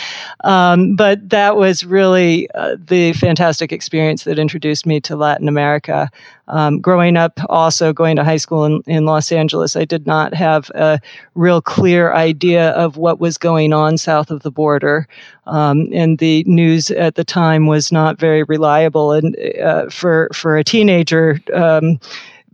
Um, 0.44 0.96
but 0.96 1.28
that 1.28 1.56
was 1.56 1.84
really 1.84 2.50
uh, 2.52 2.76
the 2.78 3.12
fantastic 3.12 3.72
experience 3.72 4.24
that 4.24 4.38
introduced 4.38 4.86
me 4.86 5.00
to 5.02 5.16
Latin 5.16 5.48
America. 5.48 6.10
Um, 6.48 6.80
growing 6.80 7.16
up, 7.16 7.38
also 7.48 7.92
going 7.92 8.16
to 8.16 8.24
high 8.24 8.38
school 8.38 8.64
in, 8.64 8.82
in 8.86 9.04
Los 9.04 9.30
Angeles, 9.30 9.76
I 9.76 9.84
did 9.84 10.06
not 10.06 10.34
have 10.34 10.68
a 10.74 10.98
real 11.36 11.62
clear 11.62 12.12
idea 12.12 12.70
of 12.70 12.96
what 12.96 13.20
was 13.20 13.38
going 13.38 13.72
on 13.72 13.98
south 13.98 14.32
of 14.32 14.42
the 14.42 14.50
border. 14.50 15.06
Um, 15.46 15.88
and 15.92 16.18
the 16.18 16.42
news 16.44 16.90
at 16.90 17.14
the 17.14 17.24
time 17.24 17.66
was 17.66 17.92
not 17.92 18.18
very 18.18 18.42
reliable. 18.42 19.12
And 19.12 19.36
uh, 19.62 19.90
for, 19.90 20.28
for 20.32 20.56
a 20.56 20.64
teenager, 20.64 21.38
um, 21.54 22.00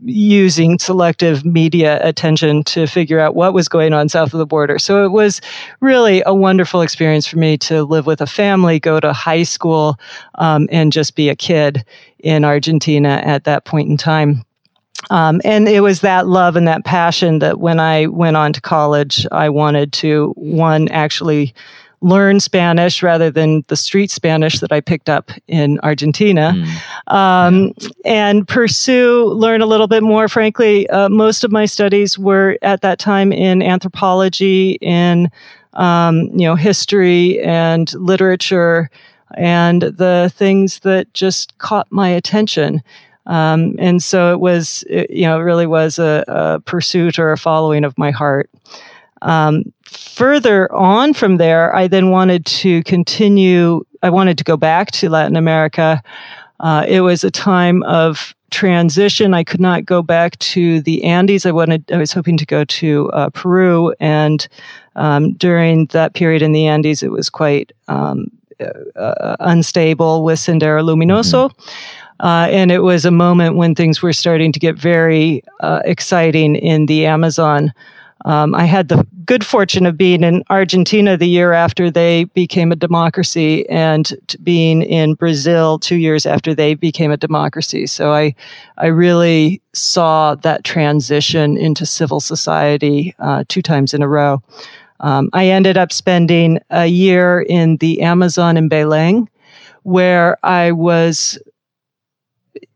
using 0.05 0.79
selective 0.79 1.45
media 1.45 1.99
attention 2.07 2.63
to 2.65 2.87
figure 2.87 3.19
out 3.19 3.35
what 3.35 3.55
was 3.55 3.69
going 3.69 3.93
on 3.93 4.09
south 4.09 4.35
of 4.35 4.39
the 4.39 4.47
border. 4.47 4.79
So 4.79 5.05
it 5.05 5.11
was 5.11 5.41
really 5.81 6.23
a 6.27 6.35
wonderful 6.35 6.83
experience 6.83 7.27
for 7.27 7.39
me 7.39 7.57
to 7.59 7.85
live 7.85 8.07
with 8.07 8.21
a 8.21 8.27
family, 8.27 8.79
go 8.79 9.01
to 9.01 9.13
high 9.13 9.43
school, 9.43 9.99
um, 10.37 10.69
and 10.71 10.93
just 10.93 11.17
be 11.17 11.29
a 11.29 11.37
kid 11.37 11.85
in 12.19 12.45
Argentina 12.45 13.21
at 13.25 13.45
that 13.45 13.65
point 13.65 13.89
in 13.89 13.97
time. 13.97 14.45
Um, 15.11 15.41
and 15.45 15.69
it 15.69 15.81
was 15.81 16.01
that 16.01 16.27
love 16.27 16.57
and 16.57 16.67
that 16.67 16.85
passion 16.85 17.39
that 17.39 17.61
when 17.61 17.79
I 17.79 18.07
went 18.07 18.37
on 18.37 18.53
to 18.55 18.61
college, 18.61 19.27
I 19.31 19.49
wanted 19.49 19.93
to, 19.95 20.33
one, 20.37 20.89
actually 20.89 21.55
learn 22.01 22.41
Spanish 22.41 23.03
rather 23.03 23.31
than 23.31 23.65
the 23.69 23.77
street 23.77 24.11
Spanish 24.11 24.61
that 24.61 24.73
I 24.73 24.81
picked 24.81 25.09
up 25.09 25.31
in 25.49 25.81
Argentina, 25.83 26.53
mm. 26.55 27.13
um, 27.13 27.73
and 28.05 28.47
pursue, 28.47 29.25
learn 29.27 29.61
a 29.63 29.67
little 29.67 29.87
bit 29.87 30.03
more. 30.03 30.29
Frankly, 30.29 30.89
uh, 30.91 31.09
most 31.09 31.45
of 31.45 31.51
my 31.51 31.67
studies 31.67 32.19
were 32.19 32.59
at 32.63 32.83
that 32.83 32.99
time 32.99 33.33
in 33.33 33.63
anthropology, 33.63 34.73
in 34.81 35.31
um, 35.75 36.23
you 36.33 36.47
know 36.47 36.55
history 36.55 37.41
and 37.41 37.93
literature, 37.95 38.91
and 39.35 39.83
the 39.83 40.33
things 40.35 40.81
that 40.81 41.13
just 41.15 41.57
caught 41.59 41.87
my 41.91 42.09
attention. 42.09 42.83
Um, 43.27 43.75
and 43.81 44.03
so 44.03 44.33
it 44.33 44.39
was, 44.39 44.85
it, 44.89 45.11
you 45.11 45.23
know, 45.23 45.41
it 45.41 45.43
really 45.43 45.67
was 45.67 45.99
a, 45.99 46.25
a 46.29 46.61
pursuit 46.61 47.19
or 47.19 47.33
a 47.33 47.39
following 47.39 47.83
of 47.83 47.99
my 47.99 48.13
heart. 48.13 48.49
Um, 49.23 49.73
further 49.85 50.73
on 50.73 51.15
from 51.15 51.37
there, 51.37 51.75
I 51.75 51.89
then 51.89 52.11
wanted 52.11 52.45
to 52.47 52.83
continue. 52.85 53.85
I 54.03 54.11
wanted 54.11 54.39
to 54.39 54.45
go 54.45 54.57
back 54.57 54.91
to 54.93 55.09
Latin 55.09 55.37
America. 55.37 56.03
Uh, 56.61 56.85
it 56.89 57.01
was 57.01 57.25
a 57.25 57.31
time 57.31 57.83
of 57.85 58.35
transition. 58.51 59.35
I 59.35 59.45
could 59.45 59.61
not 59.61 59.85
go 59.85 60.03
back 60.03 60.39
to 60.39 60.81
the 60.81 61.05
Andes. 61.05 61.47
I 61.47 61.51
wanted. 61.51 61.91
I 61.91 61.97
was 61.97 62.13
hoping 62.13 62.37
to 62.37 62.47
go 62.47 62.65
to 62.65 63.11
uh, 63.11 63.31
Peru, 63.31 63.95
and 64.01 64.47
um, 64.97 65.33
during 65.35 65.87
that 65.87 66.15
period 66.15 66.43
in 66.43 66.53
the 66.53 66.67
Andes, 66.67 67.03
it 67.03 67.11
was 67.11 67.31
quite 67.31 67.73
um, 67.89 68.31
uh, 68.61 68.99
uh 68.99 69.37
unstable 69.41 70.25
with 70.25 70.39
Sendero 70.39 70.83
Luminoso. 70.83 71.51
Mm-hmm. 71.51 71.71
Uh, 72.21 72.47
and 72.51 72.71
it 72.71 72.79
was 72.79 73.05
a 73.05 73.11
moment 73.11 73.57
when 73.57 73.75
things 73.75 74.01
were 74.01 74.13
starting 74.13 74.51
to 74.51 74.59
get 74.59 74.75
very 74.75 75.43
uh, 75.61 75.83
exciting 75.85 76.57
in 76.57 76.87
the 76.87 77.05
Amazon. 77.05 77.73
Um, 78.25 78.55
I 78.55 78.65
had 78.65 78.89
the 78.89 79.07
good 79.25 79.45
fortune 79.45 79.87
of 79.87 79.97
being 79.97 80.25
in 80.25 80.43
Argentina 80.49 81.17
the 81.17 81.29
year 81.29 81.53
after 81.53 81.91
they 81.91 82.25
became 82.25 82.73
a 82.73 82.77
democracy 82.77 83.69
and 83.69 84.11
being 84.43 84.83
in 84.83 85.15
Brazil 85.15 85.79
two 85.79 85.97
years 85.97 86.27
after 86.27 86.55
they 86.55 86.75
became 86.75 87.11
a 87.11 87.17
democracy. 87.17 87.87
So 87.87 88.13
I, 88.13 88.35
I 88.79 88.87
really 88.87 89.61
saw 89.75 90.35
that 90.37 90.65
transition 90.65 91.57
into 91.57 91.85
civil 91.85 92.21
society 92.21 93.15
uh, 93.19 93.45
two 93.49 93.63
times 93.63 93.93
in 93.93 94.03
a 94.03 94.09
row. 94.09 94.43
Um, 95.01 95.29
I 95.33 95.49
ended 95.49 95.77
up 95.77 95.93
spending 95.93 96.59
a 96.71 96.87
year 96.87 97.43
in 97.43 97.77
the 97.77 98.01
Amazon 98.01 98.57
in 98.57 98.71
Belém, 98.71 99.29
where 99.83 100.39
I 100.43 100.73
was 100.73 101.39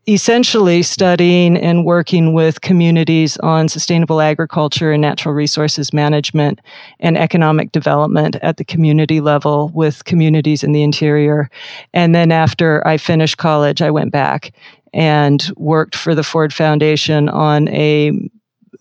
essentially 0.07 0.81
studying 0.81 1.55
and 1.57 1.85
working 1.85 2.33
with 2.33 2.61
communities 2.61 3.37
on 3.37 3.67
sustainable 3.67 4.19
agriculture 4.19 4.91
and 4.91 5.01
natural 5.01 5.35
resources 5.35 5.93
management 5.93 6.59
and 6.99 7.17
economic 7.17 7.71
development 7.71 8.35
at 8.41 8.57
the 8.57 8.65
community 8.65 9.21
level 9.21 9.69
with 9.75 10.05
communities 10.05 10.63
in 10.63 10.71
the 10.71 10.81
interior. 10.81 11.49
And 11.93 12.15
then 12.15 12.31
after 12.31 12.85
I 12.87 12.97
finished 12.97 13.37
college, 13.37 13.81
I 13.81 13.91
went 13.91 14.11
back 14.11 14.53
and 14.93 15.51
worked 15.55 15.95
for 15.95 16.15
the 16.15 16.23
Ford 16.23 16.53
Foundation 16.53 17.29
on 17.29 17.67
a 17.69 18.11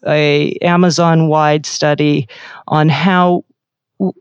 a 0.06 0.52
Amazon 0.62 1.28
wide 1.28 1.66
study 1.66 2.26
on 2.68 2.88
how 2.88 3.44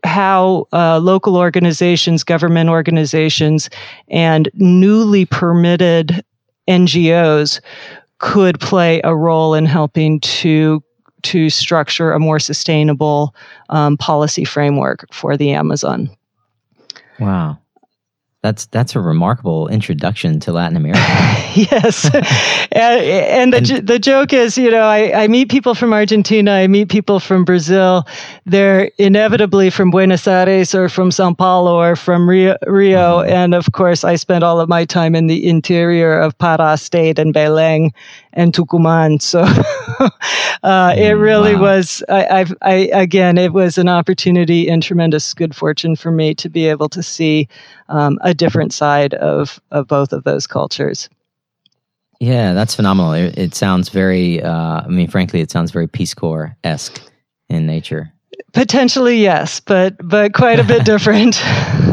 how 0.04 0.66
uh, 0.74 0.98
local 0.98 1.38
organizations, 1.38 2.22
government 2.22 2.68
organizations, 2.68 3.70
and 4.08 4.50
newly 4.54 5.24
permitted 5.24 6.22
NGOs 6.68 7.60
could 8.18 8.60
play 8.60 9.00
a 9.02 9.14
role 9.14 9.54
in 9.54 9.66
helping 9.66 10.20
to 10.20 10.82
to 11.22 11.50
structure 11.50 12.12
a 12.12 12.18
more 12.18 12.38
sustainable 12.38 13.34
um, 13.68 13.96
policy 13.98 14.44
framework 14.44 15.04
for 15.12 15.36
the 15.36 15.50
Amazon. 15.50 16.08
Wow. 17.18 17.58
That's 18.42 18.64
that's 18.66 18.96
a 18.96 19.00
remarkable 19.00 19.68
introduction 19.68 20.40
to 20.40 20.52
Latin 20.52 20.74
America. 20.74 21.00
yes, 21.54 22.06
and, 22.72 22.72
and, 22.72 23.52
the 23.52 23.76
and, 23.76 23.86
the 23.86 23.98
joke 23.98 24.32
is, 24.32 24.56
you 24.56 24.70
know, 24.70 24.84
I, 24.84 25.24
I 25.24 25.28
meet 25.28 25.50
people 25.50 25.74
from 25.74 25.92
Argentina, 25.92 26.52
I 26.52 26.66
meet 26.66 26.88
people 26.88 27.20
from 27.20 27.44
Brazil. 27.44 28.06
They're 28.46 28.90
inevitably 28.96 29.68
from 29.68 29.90
Buenos 29.90 30.26
Aires 30.26 30.74
or 30.74 30.88
from 30.88 31.10
São 31.10 31.36
Paulo 31.36 31.76
or 31.76 31.96
from 31.96 32.26
Rio, 32.26 32.56
Rio. 32.66 33.18
Uh-huh. 33.18 33.28
and 33.28 33.54
of 33.54 33.72
course, 33.72 34.04
I 34.04 34.16
spent 34.16 34.42
all 34.42 34.58
of 34.58 34.70
my 34.70 34.86
time 34.86 35.14
in 35.14 35.26
the 35.26 35.46
interior 35.46 36.18
of 36.18 36.38
Pará 36.38 36.80
State 36.80 37.18
and 37.18 37.34
Belém 37.34 37.90
and 38.32 38.52
Tucumán. 38.52 39.20
So 39.20 39.40
uh, 40.62 40.94
it 40.96 41.14
mm, 41.14 41.20
really 41.20 41.54
wow. 41.54 41.62
was. 41.62 42.02
I, 42.08 42.46
I 42.62 42.72
again, 42.92 43.38
it 43.38 43.52
was 43.52 43.78
an 43.78 43.88
opportunity 43.88 44.68
and 44.68 44.82
tremendous 44.82 45.34
good 45.34 45.54
fortune 45.54 45.96
for 45.96 46.10
me 46.10 46.34
to 46.36 46.48
be 46.48 46.66
able 46.66 46.88
to 46.90 47.02
see 47.02 47.48
um, 47.88 48.18
a 48.22 48.34
different 48.34 48.72
side 48.72 49.14
of 49.14 49.60
of 49.70 49.86
both 49.86 50.12
of 50.12 50.24
those 50.24 50.46
cultures. 50.46 51.08
Yeah, 52.20 52.52
that's 52.52 52.74
phenomenal. 52.74 53.14
It, 53.14 53.38
it 53.38 53.54
sounds 53.54 53.88
very. 53.88 54.42
Uh, 54.42 54.82
I 54.82 54.88
mean, 54.88 55.08
frankly, 55.08 55.40
it 55.40 55.50
sounds 55.50 55.70
very 55.70 55.88
Peace 55.88 56.14
Corps 56.14 56.56
esque 56.64 57.00
in 57.48 57.66
nature. 57.66 58.12
Potentially, 58.52 59.20
yes, 59.20 59.60
but 59.60 59.96
but 60.02 60.34
quite 60.34 60.60
a 60.60 60.64
bit 60.64 60.84
different. 60.84 61.40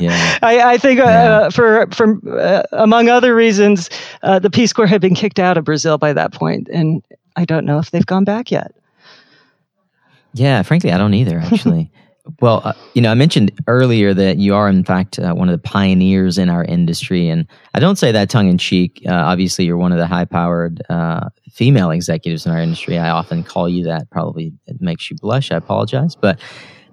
yeah, 0.00 0.38
I, 0.42 0.72
I 0.74 0.78
think 0.78 1.00
uh, 1.00 1.50
for 1.50 1.86
for 1.88 2.18
uh, 2.38 2.62
among 2.72 3.08
other 3.08 3.34
reasons, 3.34 3.90
uh, 4.22 4.38
the 4.38 4.50
Peace 4.50 4.72
Corps 4.72 4.86
had 4.86 5.00
been 5.00 5.14
kicked 5.14 5.38
out 5.38 5.56
of 5.56 5.64
Brazil 5.64 5.98
by 5.98 6.12
that 6.12 6.32
point, 6.32 6.68
and 6.72 7.02
I 7.36 7.44
don't 7.44 7.64
know 7.64 7.78
if 7.78 7.90
they've 7.90 8.06
gone 8.06 8.24
back 8.24 8.50
yet. 8.50 8.72
Yeah, 10.32 10.62
frankly, 10.62 10.92
I 10.92 10.98
don't 10.98 11.14
either. 11.14 11.38
Actually, 11.38 11.90
well, 12.40 12.62
uh, 12.64 12.72
you 12.94 13.02
know, 13.02 13.10
I 13.10 13.14
mentioned 13.14 13.50
earlier 13.66 14.14
that 14.14 14.38
you 14.38 14.54
are, 14.54 14.68
in 14.68 14.84
fact, 14.84 15.18
uh, 15.18 15.34
one 15.34 15.48
of 15.48 15.52
the 15.52 15.68
pioneers 15.68 16.38
in 16.38 16.48
our 16.48 16.64
industry, 16.64 17.28
and 17.28 17.46
I 17.74 17.80
don't 17.80 17.96
say 17.96 18.12
that 18.12 18.30
tongue 18.30 18.48
in 18.48 18.58
cheek. 18.58 19.02
Uh, 19.06 19.12
obviously, 19.12 19.64
you're 19.64 19.76
one 19.76 19.92
of 19.92 19.98
the 19.98 20.06
high-powered 20.06 20.82
uh, 20.88 21.28
female 21.50 21.90
executives 21.90 22.46
in 22.46 22.52
our 22.52 22.60
industry. 22.60 22.98
I 22.98 23.10
often 23.10 23.42
call 23.42 23.68
you 23.68 23.84
that. 23.84 24.10
Probably 24.10 24.52
it 24.66 24.80
makes 24.80 25.10
you 25.10 25.16
blush. 25.16 25.50
I 25.50 25.56
apologize, 25.56 26.14
but 26.14 26.38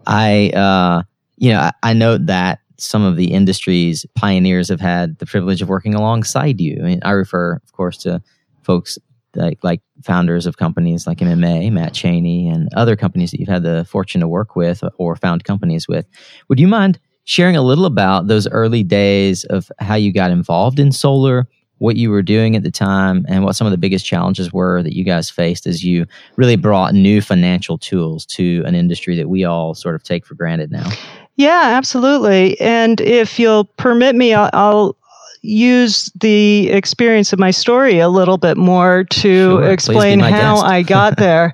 I, 0.08 0.50
uh, 0.50 1.04
you 1.38 1.52
know, 1.52 1.60
I, 1.60 1.72
I 1.84 1.94
note 1.94 2.26
that 2.26 2.60
some 2.80 3.04
of 3.04 3.16
the 3.16 3.34
industry's 3.34 4.06
pioneers 4.16 4.70
have 4.70 4.82
had 4.82 5.18
the 5.20 5.26
privilege 5.26 5.62
of 5.62 5.70
working 5.70 5.96
alongside 5.96 6.62
you. 6.62 6.78
I 6.80 6.84
mean, 6.84 7.00
I 7.04 7.12
refer, 7.12 7.54
of 7.54 7.72
course, 7.74 7.98
to 8.00 8.22
folks 8.64 9.00
like 9.36 9.60
like 9.64 9.82
founders 10.04 10.46
of 10.46 10.58
companies 10.58 11.08
like 11.08 11.20
MMA, 11.20 11.72
Matt 11.72 11.94
Cheney, 11.94 12.50
and 12.50 12.70
other 12.76 12.96
companies 12.96 13.32
that 13.32 13.40
you've 13.40 13.50
had 13.50 13.64
the 13.64 13.86
fortune 13.86 14.22
to 14.22 14.28
work 14.28 14.56
with 14.56 14.84
or 14.98 15.16
found 15.16 15.44
companies 15.44 15.88
with. 15.88 16.06
Would 16.50 16.60
you 16.60 16.68
mind 16.68 17.00
sharing 17.24 17.56
a 17.56 17.62
little 17.62 17.86
about 17.86 18.28
those 18.28 18.48
early 18.48 18.84
days 18.84 19.44
of 19.46 19.72
how 19.80 19.96
you 19.96 20.14
got 20.14 20.32
involved 20.32 20.80
in 20.80 20.92
solar, 20.92 21.48
what 21.80 21.98
you 21.98 22.10
were 22.10 22.22
doing 22.22 22.56
at 22.56 22.64
the 22.64 22.72
time, 22.72 23.26
and 23.28 23.44
what 23.44 23.56
some 23.56 23.68
of 23.68 23.72
the 23.72 23.78
biggest 23.78 24.06
challenges 24.06 24.54
were 24.54 24.82
that 24.82 24.96
you 24.96 25.04
guys 25.04 25.30
faced 25.30 25.68
as 25.68 25.84
you 25.84 26.06
really 26.36 26.56
brought 26.56 26.94
new 26.94 27.22
financial 27.22 27.78
tools 27.78 28.26
to 28.26 28.64
an 28.66 28.76
industry 28.76 29.16
that 29.16 29.30
we 29.30 29.44
all 29.44 29.74
sort 29.74 29.94
of 29.96 30.04
take 30.04 30.26
for 30.26 30.36
granted 30.36 30.72
now? 30.72 30.90
Yeah, 31.38 31.62
absolutely. 31.78 32.60
And 32.60 33.00
if 33.00 33.40
you'll 33.40 33.66
permit 33.78 34.16
me, 34.16 34.34
I'll, 34.34 34.50
I'll 34.54 34.98
use 35.44 36.12
the 36.20 36.70
experience 36.70 37.32
of 37.32 37.40
my 37.40 37.52
story 37.52 38.00
a 38.00 38.10
little 38.10 38.38
bit 38.38 38.58
more 38.58 39.06
to 39.06 39.20
sure, 39.22 39.72
explain 39.72 40.20
how 40.20 40.56
guest. 40.56 40.66
I 40.66 40.82
got 40.82 41.18
there. 41.18 41.54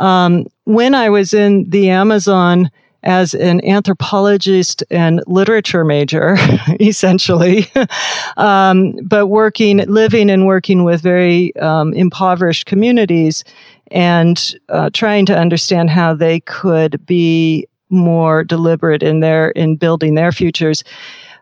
um, 0.00 0.46
when 0.64 0.94
I 0.94 1.08
was 1.08 1.32
in 1.32 1.68
the 1.70 1.88
Amazon 1.88 2.70
as 3.04 3.34
an 3.34 3.64
anthropologist 3.64 4.82
and 4.90 5.22
literature 5.26 5.84
major, 5.84 6.36
essentially, 6.80 7.66
um, 8.36 8.92
but 9.04 9.28
working, 9.28 9.78
living 9.88 10.30
and 10.30 10.46
working 10.46 10.84
with 10.84 11.00
very 11.00 11.54
um, 11.56 11.92
impoverished 11.94 12.66
communities 12.66 13.44
and 13.90 14.54
uh, 14.68 14.90
trying 14.92 15.26
to 15.26 15.38
understand 15.38 15.90
how 15.90 16.14
they 16.14 16.40
could 16.40 17.04
be 17.06 17.66
more 17.92 18.42
deliberate 18.42 19.02
in 19.02 19.20
their 19.20 19.50
in 19.50 19.76
building 19.76 20.14
their 20.14 20.32
futures 20.32 20.82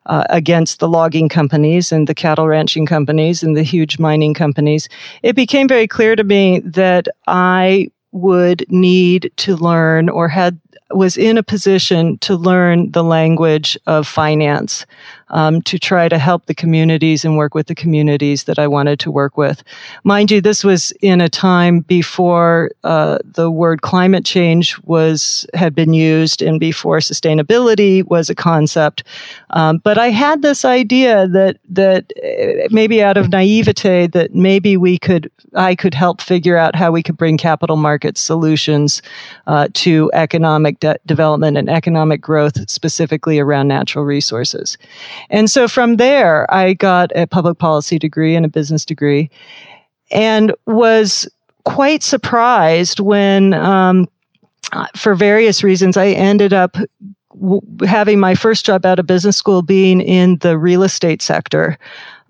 uh, 0.06 0.24
against 0.30 0.80
the 0.80 0.88
logging 0.88 1.28
companies 1.28 1.92
and 1.92 2.06
the 2.06 2.14
cattle 2.14 2.48
ranching 2.48 2.86
companies 2.86 3.42
and 3.42 3.56
the 3.56 3.62
huge 3.62 3.98
mining 3.98 4.34
companies, 4.34 4.88
it 5.22 5.36
became 5.36 5.68
very 5.68 5.86
clear 5.86 6.16
to 6.16 6.24
me 6.24 6.60
that 6.60 7.06
I 7.26 7.90
would 8.12 8.64
need 8.68 9.30
to 9.36 9.56
learn 9.56 10.08
or 10.08 10.28
had 10.28 10.58
was 10.92 11.16
in 11.16 11.38
a 11.38 11.42
position 11.42 12.18
to 12.18 12.34
learn 12.34 12.90
the 12.90 13.04
language 13.04 13.78
of 13.86 14.08
finance 14.08 14.84
um, 15.30 15.62
to 15.62 15.78
try 15.78 16.08
to 16.08 16.18
help 16.18 16.46
the 16.46 16.54
communities 16.54 17.24
and 17.24 17.36
work 17.36 17.54
with 17.54 17.66
the 17.66 17.74
communities 17.74 18.44
that 18.44 18.58
I 18.58 18.66
wanted 18.66 19.00
to 19.00 19.10
work 19.10 19.36
with. 19.36 19.62
Mind 20.04 20.30
you, 20.30 20.40
this 20.40 20.64
was 20.64 20.92
in 21.00 21.20
a 21.20 21.28
time 21.28 21.80
before 21.80 22.70
uh, 22.84 23.18
the 23.24 23.50
word 23.50 23.82
climate 23.82 24.24
change 24.24 24.78
was 24.84 25.46
had 25.54 25.74
been 25.74 25.94
used 25.94 26.42
and 26.42 26.60
before 26.60 26.98
sustainability 26.98 28.06
was 28.06 28.28
a 28.30 28.34
concept. 28.34 29.04
Um, 29.50 29.78
but 29.78 29.98
I 29.98 30.10
had 30.10 30.42
this 30.42 30.64
idea 30.64 31.28
that 31.28 31.58
that 31.68 32.12
uh, 32.22 32.68
maybe 32.70 33.02
out 33.02 33.16
of 33.16 33.30
naivete 33.30 34.08
that 34.08 34.34
maybe 34.34 34.76
we 34.76 34.98
could 34.98 35.30
I 35.54 35.74
could 35.74 35.94
help 35.94 36.20
figure 36.20 36.56
out 36.56 36.76
how 36.76 36.92
we 36.92 37.02
could 37.02 37.16
bring 37.16 37.36
capital 37.36 37.76
market 37.76 38.16
solutions 38.18 39.02
uh, 39.46 39.68
to 39.74 40.10
economic 40.14 40.80
de- 40.80 40.98
development 41.06 41.56
and 41.56 41.68
economic 41.68 42.20
growth, 42.20 42.68
specifically 42.70 43.38
around 43.38 43.68
natural 43.68 44.04
resources. 44.04 44.78
And 45.28 45.50
so 45.50 45.68
from 45.68 45.96
there, 45.96 46.52
I 46.52 46.72
got 46.72 47.10
a 47.14 47.26
public 47.26 47.58
policy 47.58 47.98
degree 47.98 48.34
and 48.34 48.46
a 48.46 48.48
business 48.48 48.84
degree 48.84 49.30
and 50.10 50.54
was 50.66 51.28
quite 51.64 52.02
surprised 52.02 53.00
when, 53.00 53.54
um, 53.54 54.08
for 54.96 55.14
various 55.14 55.62
reasons, 55.62 55.96
I 55.96 56.08
ended 56.08 56.52
up 56.52 56.76
w- 57.40 57.60
having 57.86 58.20
my 58.20 58.34
first 58.34 58.64
job 58.64 58.84
out 58.86 58.98
of 58.98 59.06
business 59.06 59.36
school 59.36 59.62
being 59.62 60.00
in 60.00 60.38
the 60.38 60.58
real 60.58 60.82
estate 60.82 61.22
sector. 61.22 61.78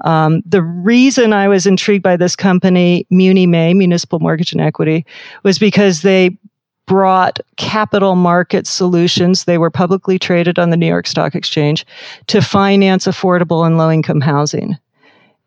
Um, 0.05 0.43
the 0.47 0.63
reason 0.63 1.33
I 1.33 1.49
was 1.49 1.67
intrigued 1.67 2.03
by 2.03 2.17
this 2.17 2.35
company, 2.35 3.07
MuniMae, 3.13 3.77
Municipal 3.77 4.19
Mortgage 4.21 4.53
and 4.53 4.61
Equity, 4.61 5.05
was 5.43 5.59
because 5.59 6.03
they 6.03 6.37
brought 6.87 7.39
capital 7.57 8.17
market 8.17 8.67
solutions. 8.67 9.45
They 9.45 9.59
were 9.59 9.71
publicly 9.71 10.19
traded 10.19 10.59
on 10.59 10.71
the 10.71 10.77
New 10.77 10.87
York 10.87 11.07
Stock 11.07 11.35
Exchange 11.35 11.87
to 12.27 12.41
finance 12.41 13.07
affordable 13.07 13.67
and 13.67 13.79
low 13.79 13.91
income 13.91 14.21
housing. 14.21 14.77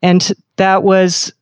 And 0.02 0.32
that 0.56 0.84
was 0.84 1.34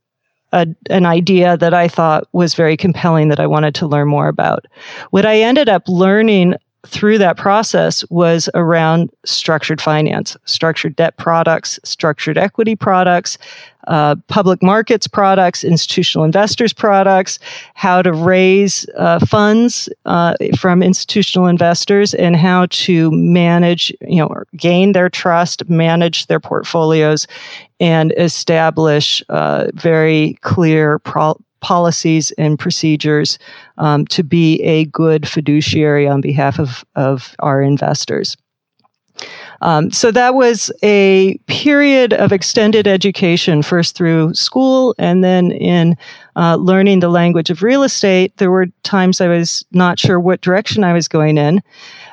a, 0.54 0.68
an 0.90 1.06
idea 1.06 1.58
that 1.58 1.74
I 1.74 1.88
thought 1.88 2.28
was 2.34 2.54
very 2.54 2.76
compelling 2.76 3.30
that 3.30 3.40
I 3.40 3.48
wanted 3.48 3.76
to 3.76 3.88
learn 3.88 4.08
more 4.08 4.28
about. 4.28 4.66
What 5.12 5.26
I 5.26 5.40
ended 5.40 5.70
up 5.70 5.84
learning 5.88 6.56
through 6.88 7.18
that 7.20 7.38
process 7.38 8.04
was 8.10 8.50
around 8.56 9.12
structured 9.24 9.80
finance, 9.80 10.36
structured 10.46 10.96
debt 10.96 11.16
products, 11.18 11.80
structured 11.84 12.38
equity 12.38 12.76
products, 12.76 13.38
uh, 13.88 14.16
public 14.28 14.62
markets 14.64 15.08
products, 15.08 15.64
institutional 15.64 16.26
investors 16.26 16.74
products, 16.74 17.40
how 17.76 18.02
to 18.02 18.14
raise 18.14 18.88
uh, 18.98 19.20
funds 19.26 19.90
uh, 20.06 20.36
from 20.58 20.82
institutional 20.82 21.48
investors, 21.48 22.14
and 22.16 22.36
how 22.36 22.66
to 22.68 23.12
manage, 23.12 23.94
you 24.02 24.18
know, 24.18 24.44
gain 24.56 24.94
their 24.94 25.10
trust, 25.10 25.68
manage 25.70 26.28
their 26.28 26.40
portfolios, 26.40 27.28
and 27.80 28.14
establish 28.18 29.24
uh, 29.30 29.68
very 29.74 30.38
clear 30.42 31.00
pro- 31.00 31.40
policies 31.62 32.32
and 32.32 32.60
procedures 32.60 33.40
um, 33.78 34.06
to 34.08 34.24
be 34.24 34.62
a 34.64 34.86
good 34.86 35.28
fiduciary 35.28 36.08
on 36.08 36.22
behalf 36.22 36.60
of, 36.60 36.84
of 36.96 37.36
our 37.40 37.62
investors. 37.62 38.36
Um, 39.62 39.92
so 39.92 40.12
that 40.12 40.34
was 40.34 40.72
a 40.82 41.38
period 41.46 42.14
of 42.14 42.32
extended 42.32 42.88
education, 42.88 43.62
first 43.62 43.96
through 43.96 44.34
school 44.34 44.96
and 44.98 45.24
then 45.24 45.52
in 45.52 45.96
uh, 46.36 46.56
learning 46.56 47.00
the 47.00 47.10
language 47.10 47.50
of 47.50 47.62
real 47.62 47.84
estate. 47.84 48.36
There 48.38 48.52
were 48.52 48.68
times 48.84 49.22
I 49.22 49.28
was 49.28 49.64
not 49.72 50.00
sure 50.00 50.20
what 50.20 50.42
direction 50.42 50.84
I 50.84 50.94
was 50.94 51.08
going 51.08 51.38
in, 51.38 51.62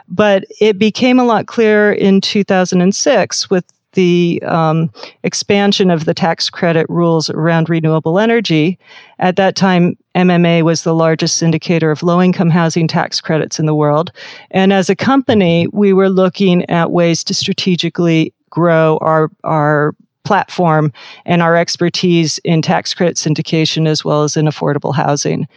but 0.09 0.45
it 0.61 0.79
became 0.79 1.19
a 1.19 1.25
lot 1.25 1.47
clearer 1.47 1.93
in 1.93 2.21
2006 2.21 3.51
with 3.51 3.65
the 3.99 4.41
um, 4.47 4.93
expansion 5.25 5.91
of 5.91 6.05
the 6.05 6.15
tax 6.15 6.49
credit 6.49 6.87
rules 6.89 7.29
around 7.31 7.69
renewable 7.69 8.21
energy. 8.21 8.79
At 9.19 9.35
that 9.35 9.57
time, 9.57 9.99
MMA 10.15 10.63
was 10.63 10.85
the 10.85 10.95
largest 10.95 11.43
syndicator 11.43 11.91
of 11.91 12.05
low 12.05 12.23
income 12.23 12.49
housing 12.49 12.87
tax 12.87 13.21
credits 13.21 13.59
in 13.59 13.67
the 13.67 13.75
world. 13.75 14.13
And 14.53 14.73
as 14.73 14.89
a 14.89 14.95
company, 14.95 15.67
we 15.73 15.93
were 15.93 16.11
looking 16.11 16.65
at 16.71 16.93
ways 16.93 17.25
to 17.25 17.35
strategically 17.35 18.33
grow 18.51 18.99
our, 19.01 19.33
our 19.43 19.97
platform 20.29 20.93
and 21.25 21.41
our 21.43 21.57
expertise 21.57 22.37
in 22.45 22.61
tax 22.61 22.93
credit 22.93 23.17
syndication 23.17 23.89
as 23.89 24.05
well 24.05 24.25
as 24.25 24.37
in 24.37 24.45
affordable 24.45 24.95
housing. 24.95 25.49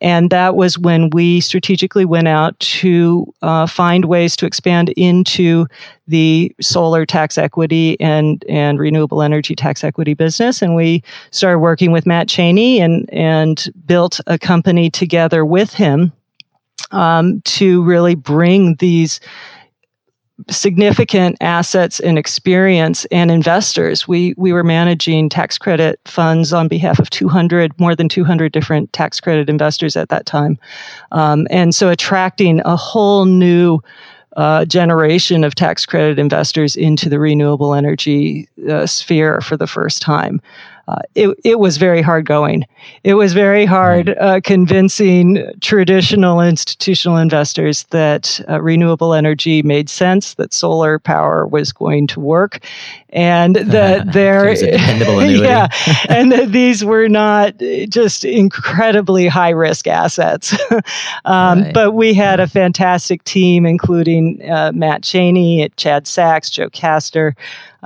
And 0.00 0.30
that 0.30 0.56
was 0.56 0.76
when 0.76 1.10
we 1.10 1.40
strategically 1.40 2.04
went 2.04 2.26
out 2.26 2.58
to 2.58 3.32
uh, 3.42 3.68
find 3.68 4.06
ways 4.06 4.34
to 4.36 4.46
expand 4.46 4.88
into 4.96 5.66
the 6.08 6.52
solar 6.60 7.06
tax 7.06 7.38
equity 7.38 7.96
and, 8.00 8.44
and 8.48 8.80
renewable 8.80 9.22
energy 9.22 9.54
tax 9.54 9.84
equity 9.84 10.14
business. 10.14 10.60
And 10.60 10.74
we 10.74 11.04
started 11.30 11.60
working 11.60 11.92
with 11.92 12.04
Matt 12.04 12.28
Cheney 12.28 12.80
and, 12.80 13.08
and 13.12 13.64
built 13.86 14.18
a 14.26 14.40
company 14.40 14.90
together 14.90 15.44
with 15.44 15.72
him 15.72 16.12
um, 16.90 17.42
to 17.42 17.84
really 17.84 18.16
bring 18.16 18.74
these 18.76 19.20
significant 20.50 21.36
assets 21.40 22.00
and 22.00 22.18
experience 22.18 23.04
and 23.06 23.30
investors. 23.30 24.06
We 24.06 24.34
we 24.36 24.52
were 24.52 24.64
managing 24.64 25.28
tax 25.28 25.58
credit 25.58 26.00
funds 26.04 26.52
on 26.52 26.68
behalf 26.68 26.98
of 26.98 27.10
200 27.10 27.78
more 27.80 27.96
than 27.96 28.08
200 28.08 28.52
different 28.52 28.92
tax 28.92 29.20
credit 29.20 29.48
investors 29.48 29.96
at 29.96 30.08
that 30.10 30.26
time, 30.26 30.58
um, 31.12 31.46
and 31.50 31.74
so 31.74 31.88
attracting 31.88 32.60
a 32.64 32.76
whole 32.76 33.24
new. 33.24 33.80
Uh, 34.36 34.66
generation 34.66 35.44
of 35.44 35.54
tax 35.54 35.86
credit 35.86 36.18
investors 36.18 36.76
into 36.76 37.08
the 37.08 37.18
renewable 37.18 37.72
energy 37.72 38.46
uh, 38.68 38.84
sphere 38.84 39.40
for 39.40 39.56
the 39.56 39.66
first 39.66 40.02
time 40.02 40.42
uh, 40.88 41.02
it, 41.14 41.36
it 41.44 41.58
was 41.58 41.78
very 41.78 42.00
hard 42.00 42.26
going. 42.26 42.64
It 43.02 43.14
was 43.14 43.32
very 43.32 43.66
hard 43.66 44.10
uh, 44.10 44.40
convincing 44.42 45.44
traditional 45.60 46.40
institutional 46.40 47.16
investors 47.16 47.84
that 47.90 48.40
uh, 48.48 48.60
renewable 48.60 49.12
energy 49.12 49.62
made 49.62 49.90
sense, 49.90 50.34
that 50.34 50.54
solar 50.54 50.98
power 50.98 51.46
was 51.46 51.72
going 51.72 52.06
to 52.08 52.20
work, 52.20 52.60
and 53.16 53.56
that 53.56 54.12
there, 54.12 54.52
yeah, 55.26 55.68
and 56.08 56.30
that 56.30 56.52
these 56.52 56.84
were 56.84 57.08
not 57.08 57.58
just 57.88 58.24
incredibly 58.24 59.26
high 59.26 59.50
risk 59.50 59.88
assets. 59.88 60.54
um, 61.24 61.62
right. 61.62 61.74
But 61.74 61.92
we 61.92 62.14
had 62.14 62.38
a 62.38 62.46
fantastic 62.46 63.24
team, 63.24 63.66
including 63.66 64.48
uh, 64.48 64.72
Matt 64.74 65.02
Cheney, 65.02 65.68
Chad 65.76 66.06
Sachs, 66.06 66.50
Joe 66.50 66.68
Castor 66.70 67.34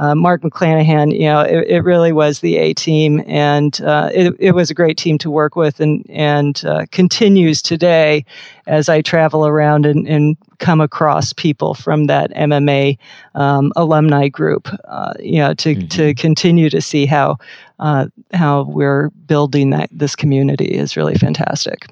uh, 0.01 0.15
Mark 0.15 0.41
McClanahan, 0.41 1.13
you 1.13 1.27
know, 1.27 1.41
it, 1.41 1.67
it, 1.69 1.85
really 1.85 2.11
was 2.11 2.41
the 2.41 2.57
A 2.57 2.73
team, 2.73 3.23
and 3.27 3.81
uh, 3.83 4.09
it, 4.15 4.35
it, 4.39 4.53
was 4.53 4.71
a 4.71 4.75
great 4.75 4.97
team 4.97 5.19
to 5.19 5.31
work 5.31 5.57
with, 5.57 5.79
and 5.79 6.07
and 6.09 6.65
uh, 6.65 6.87
continues 6.91 7.61
today 7.61 8.25
as 8.67 8.89
I 8.89 9.03
travel 9.03 9.47
around 9.47 9.85
and, 9.85 10.09
and 10.09 10.39
come 10.59 10.81
across 10.81 11.35
people 11.35 11.75
from 11.75 12.07
that 12.07 12.31
MMA 12.31 12.97
um, 13.35 13.73
alumni 13.77 14.29
group, 14.29 14.69
uh, 14.85 15.13
you 15.23 15.39
know, 15.39 15.55
to 15.55 15.75
mm-hmm. 15.75 15.87
to 15.89 16.15
continue 16.15 16.71
to 16.71 16.81
see 16.81 17.07
how 17.07 17.39
uh, 17.79 18.07
how 18.33 18.65
we're 18.65 19.11
building 19.27 19.71
that 19.71 19.89
this 19.93 20.17
community 20.17 20.67
is 20.67 20.97
really 20.97 21.15
fantastic. 21.15 21.87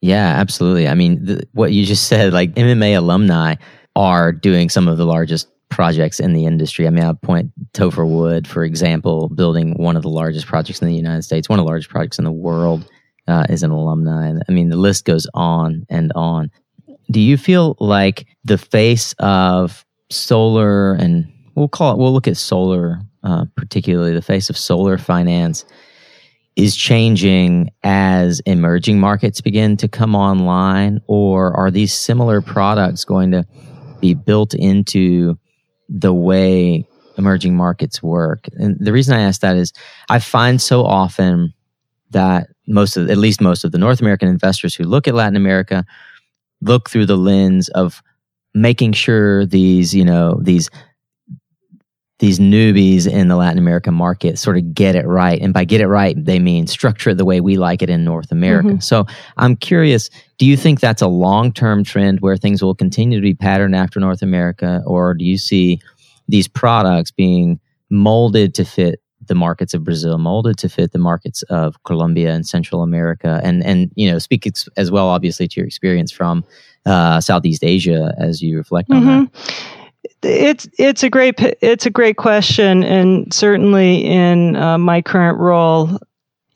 Yeah, 0.00 0.34
absolutely. 0.36 0.86
I 0.86 0.94
mean, 0.94 1.24
the, 1.24 1.48
what 1.52 1.72
you 1.72 1.84
just 1.84 2.06
said, 2.06 2.32
like 2.32 2.54
MMA 2.54 2.96
alumni 2.96 3.56
are 3.96 4.32
doing 4.32 4.68
some 4.68 4.86
of 4.86 4.96
the 4.96 5.06
largest 5.06 5.48
projects 5.70 6.20
in 6.20 6.32
the 6.32 6.46
industry. 6.46 6.86
I 6.86 6.90
mean, 6.90 7.04
I'll 7.04 7.14
point 7.14 7.50
Topher 7.72 8.08
Wood, 8.08 8.46
for 8.46 8.64
example, 8.64 9.28
building 9.28 9.74
one 9.74 9.96
of 9.96 10.02
the 10.02 10.08
largest 10.08 10.46
projects 10.46 10.80
in 10.80 10.88
the 10.88 10.94
United 10.94 11.22
States, 11.22 11.48
one 11.48 11.58
of 11.58 11.64
the 11.64 11.68
largest 11.68 11.90
projects 11.90 12.18
in 12.18 12.24
the 12.24 12.32
world, 12.32 12.88
uh, 13.26 13.44
is 13.50 13.62
an 13.62 13.70
alumni. 13.70 14.32
I 14.48 14.52
mean, 14.52 14.70
the 14.70 14.76
list 14.76 15.04
goes 15.04 15.26
on 15.34 15.84
and 15.90 16.12
on. 16.14 16.50
Do 17.10 17.20
you 17.20 17.36
feel 17.36 17.76
like 17.78 18.26
the 18.44 18.58
face 18.58 19.14
of 19.18 19.84
solar 20.10 20.94
and 20.94 21.30
we'll 21.58 21.68
call 21.68 21.92
it, 21.92 21.98
we'll 21.98 22.12
look 22.12 22.28
at 22.28 22.36
solar, 22.36 23.00
uh, 23.22 23.44
particularly 23.56 24.12
the 24.12 24.22
face 24.22 24.48
of 24.48 24.56
solar 24.56 24.98
finance 24.98 25.64
is 26.56 26.74
changing 26.74 27.70
as 27.84 28.40
emerging 28.40 28.98
markets 28.98 29.40
begin 29.40 29.76
to 29.76 29.86
come 29.86 30.16
online, 30.16 31.00
or 31.06 31.56
are 31.56 31.70
these 31.70 31.92
similar 31.92 32.40
products 32.40 33.04
going 33.04 33.30
to 33.30 33.46
be 34.00 34.12
built 34.12 34.54
into 34.54 35.38
the 35.88 36.12
way 36.12 36.84
emerging 37.16 37.56
markets 37.56 38.02
work? 38.02 38.48
And 38.54 38.76
the 38.80 38.92
reason 38.92 39.16
I 39.16 39.22
ask 39.22 39.40
that 39.42 39.56
is 39.56 39.72
I 40.08 40.18
find 40.18 40.60
so 40.60 40.84
often 40.84 41.54
that 42.10 42.48
most 42.66 42.96
of, 42.96 43.08
at 43.08 43.18
least 43.18 43.40
most 43.40 43.62
of 43.62 43.70
the 43.70 43.78
North 43.78 44.00
American 44.00 44.28
investors 44.28 44.74
who 44.74 44.82
look 44.82 45.06
at 45.06 45.14
Latin 45.14 45.36
America 45.36 45.84
look 46.60 46.90
through 46.90 47.06
the 47.06 47.16
lens 47.16 47.68
of 47.68 48.02
making 48.52 48.94
sure 48.94 49.46
these, 49.46 49.94
you 49.94 50.04
know, 50.04 50.40
these 50.42 50.70
these 52.18 52.40
newbies 52.40 53.06
in 53.06 53.28
the 53.28 53.36
Latin 53.36 53.58
American 53.58 53.94
market 53.94 54.38
sort 54.38 54.56
of 54.56 54.74
get 54.74 54.96
it 54.96 55.06
right. 55.06 55.40
And 55.40 55.54
by 55.54 55.64
get 55.64 55.80
it 55.80 55.86
right, 55.86 56.16
they 56.22 56.38
mean 56.38 56.66
structure 56.66 57.10
it 57.10 57.16
the 57.16 57.24
way 57.24 57.40
we 57.40 57.56
like 57.56 57.80
it 57.80 57.88
in 57.88 58.04
North 58.04 58.32
America. 58.32 58.68
Mm-hmm. 58.68 58.80
So 58.80 59.06
I'm 59.36 59.54
curious, 59.54 60.10
do 60.36 60.44
you 60.44 60.56
think 60.56 60.80
that's 60.80 61.02
a 61.02 61.06
long 61.06 61.52
term 61.52 61.84
trend 61.84 62.20
where 62.20 62.36
things 62.36 62.62
will 62.62 62.74
continue 62.74 63.18
to 63.18 63.22
be 63.22 63.34
patterned 63.34 63.76
after 63.76 64.00
North 64.00 64.22
America? 64.22 64.82
Or 64.84 65.14
do 65.14 65.24
you 65.24 65.38
see 65.38 65.80
these 66.26 66.48
products 66.48 67.12
being 67.12 67.60
molded 67.88 68.54
to 68.54 68.64
fit 68.64 69.00
the 69.26 69.36
markets 69.36 69.74
of 69.74 69.84
Brazil, 69.84 70.18
molded 70.18 70.58
to 70.58 70.68
fit 70.68 70.90
the 70.92 70.98
markets 70.98 71.42
of 71.44 71.80
Colombia 71.84 72.32
and 72.32 72.44
Central 72.46 72.82
America? 72.82 73.40
And, 73.44 73.64
and 73.64 73.92
you 73.94 74.10
know, 74.10 74.18
speak 74.18 74.44
ex- 74.44 74.68
as 74.76 74.90
well, 74.90 75.06
obviously, 75.06 75.46
to 75.46 75.60
your 75.60 75.66
experience 75.66 76.10
from 76.10 76.44
uh, 76.84 77.20
Southeast 77.20 77.62
Asia 77.62 78.12
as 78.18 78.42
you 78.42 78.56
reflect 78.56 78.90
on 78.90 79.02
mm-hmm. 79.02 79.24
that 79.24 79.77
it's 80.22 80.68
it's 80.78 81.02
a 81.02 81.10
great 81.10 81.34
it's 81.60 81.86
a 81.86 81.90
great 81.90 82.16
question, 82.16 82.82
and 82.82 83.32
certainly 83.32 84.04
in 84.04 84.56
uh, 84.56 84.78
my 84.78 85.02
current 85.02 85.38
role 85.38 85.98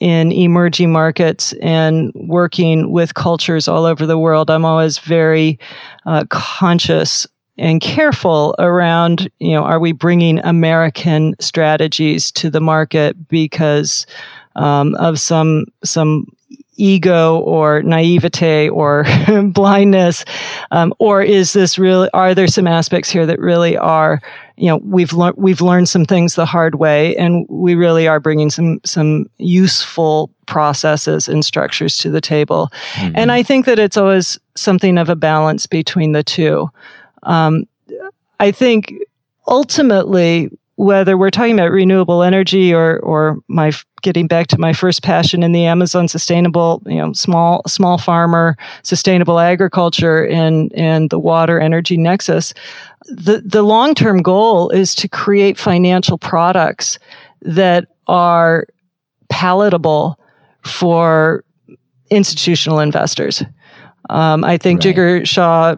in 0.01 0.33
emerging 0.33 0.91
markets 0.91 1.53
and 1.63 2.11
working 2.15 2.91
with 2.91 3.15
cultures 3.15 3.69
all 3.69 3.85
over 3.85 4.05
the 4.05 4.19
world, 4.19 4.51
I'm 4.51 4.65
always 4.65 4.99
very 4.99 5.61
uh, 6.07 6.25
conscious 6.29 7.27
and 7.59 7.81
careful 7.81 8.55
around 8.59 9.31
you 9.39 9.53
know 9.53 9.63
are 9.63 9.79
we 9.79 9.93
bringing 9.93 10.39
American 10.41 11.35
strategies 11.39 12.33
to 12.33 12.51
the 12.51 12.61
market 12.61 13.29
because 13.29 14.07
um, 14.57 14.95
of 14.97 15.19
some 15.21 15.67
some 15.85 16.27
ego 16.77 17.39
or 17.39 17.83
naivete 17.83 18.69
or 18.69 19.05
blindness? 19.53 20.25
Um, 20.71 20.95
or 20.99 21.23
is 21.23 21.53
this 21.53 21.79
really 21.79 22.09
are 22.15 22.35
there 22.35 22.47
some 22.47 22.67
aspects 22.67 23.11
here 23.11 23.27
that 23.27 23.39
really 23.39 23.77
are 23.77 24.21
you 24.57 24.69
know 24.69 24.79
we've 24.79 25.13
learned 25.13 25.37
we've 25.37 25.61
learned 25.61 25.89
some 25.89 26.05
things 26.05 26.35
the 26.35 26.47
hard 26.47 26.77
way 26.77 27.17
and 27.17 27.47
we 27.49 27.75
really 27.75 28.07
are 28.09 28.21
bringing 28.21 28.51
some 28.51 28.81
some 28.85 29.27
useful 29.39 30.31
processes 30.47 31.29
and 31.29 31.45
structures 31.45 31.97
to 31.99 32.11
the 32.11 32.21
table? 32.21 32.71
Mm-hmm. 32.95 33.13
and 33.17 33.33
i 33.33 33.43
think 33.43 33.67
that 33.67 33.79
it's 33.79 33.97
always 33.97 34.39
something 34.55 34.99
of 34.99 35.09
a 35.09 35.17
balance 35.17 35.67
between 35.67 36.13
the 36.13 36.23
two. 36.23 36.69
Um, 37.25 37.65
i 38.41 38.51
think 38.51 38.95
ultimately 39.49 40.51
whether 40.77 41.19
we're 41.19 41.31
talking 41.31 41.55
about 41.55 41.71
renewable 41.71 42.23
energy 42.23 42.73
or 42.73 42.99
or 43.01 43.39
my 43.49 43.73
getting 44.03 44.27
back 44.27 44.47
to 44.49 44.59
my 44.59 44.73
first 44.73 45.03
passion 45.03 45.43
in 45.43 45.53
the 45.53 45.65
Amazon 45.65 46.09
sustainable, 46.09 46.83
you 46.87 46.97
know, 46.97 47.13
small 47.13 47.63
small 47.67 47.99
farmer, 47.99 48.57
sustainable 48.83 49.39
agriculture 49.39 50.27
and 50.27 50.73
and 50.75 51.11
the 51.11 51.19
water 51.19 51.61
energy 51.61 51.97
nexus, 51.97 52.55
the 53.07 53.43
the 53.45 53.63
long-term 53.63 54.23
goal 54.23 54.71
is 54.71 54.95
to 54.95 55.09
create 55.09 55.59
financial 55.59 56.19
products 56.19 56.99
that 57.43 57.89
are 58.07 58.67
palatable 59.29 60.19
for 60.65 61.45
institutional 62.11 62.79
investors. 62.79 63.43
Um, 64.11 64.45
I 64.45 64.59
think 64.59 64.85
right. 64.85 64.95
Jigar 64.95 65.27
Shah 65.27 65.77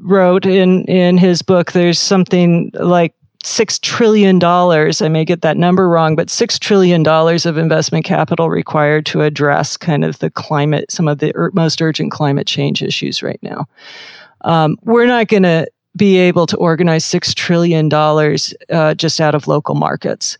wrote 0.00 0.46
in 0.46 0.84
in 0.84 1.18
his 1.18 1.42
book 1.42 1.72
there's 1.72 1.98
something 1.98 2.70
like 2.74 3.12
six 3.46 3.78
trillion 3.78 4.38
dollars. 4.38 5.00
I 5.00 5.08
may 5.08 5.24
get 5.24 5.42
that 5.42 5.56
number 5.56 5.88
wrong, 5.88 6.16
but 6.16 6.28
six 6.28 6.58
trillion 6.58 7.02
dollars 7.02 7.46
of 7.46 7.56
investment 7.56 8.04
capital 8.04 8.50
required 8.50 9.06
to 9.06 9.22
address 9.22 9.76
kind 9.76 10.04
of 10.04 10.18
the 10.18 10.30
climate, 10.30 10.90
some 10.90 11.08
of 11.08 11.18
the 11.18 11.32
most 11.54 11.80
urgent 11.80 12.10
climate 12.12 12.46
change 12.46 12.82
issues 12.82 13.22
right 13.22 13.40
now. 13.42 13.66
Um, 14.42 14.76
we're 14.82 15.06
not 15.06 15.28
going 15.28 15.44
to 15.44 15.66
be 15.96 16.18
able 16.18 16.46
to 16.46 16.56
organize 16.56 17.04
six 17.04 17.32
trillion 17.32 17.88
dollars 17.88 18.52
uh, 18.70 18.94
just 18.94 19.20
out 19.20 19.34
of 19.34 19.48
local 19.48 19.74
markets. 19.74 20.36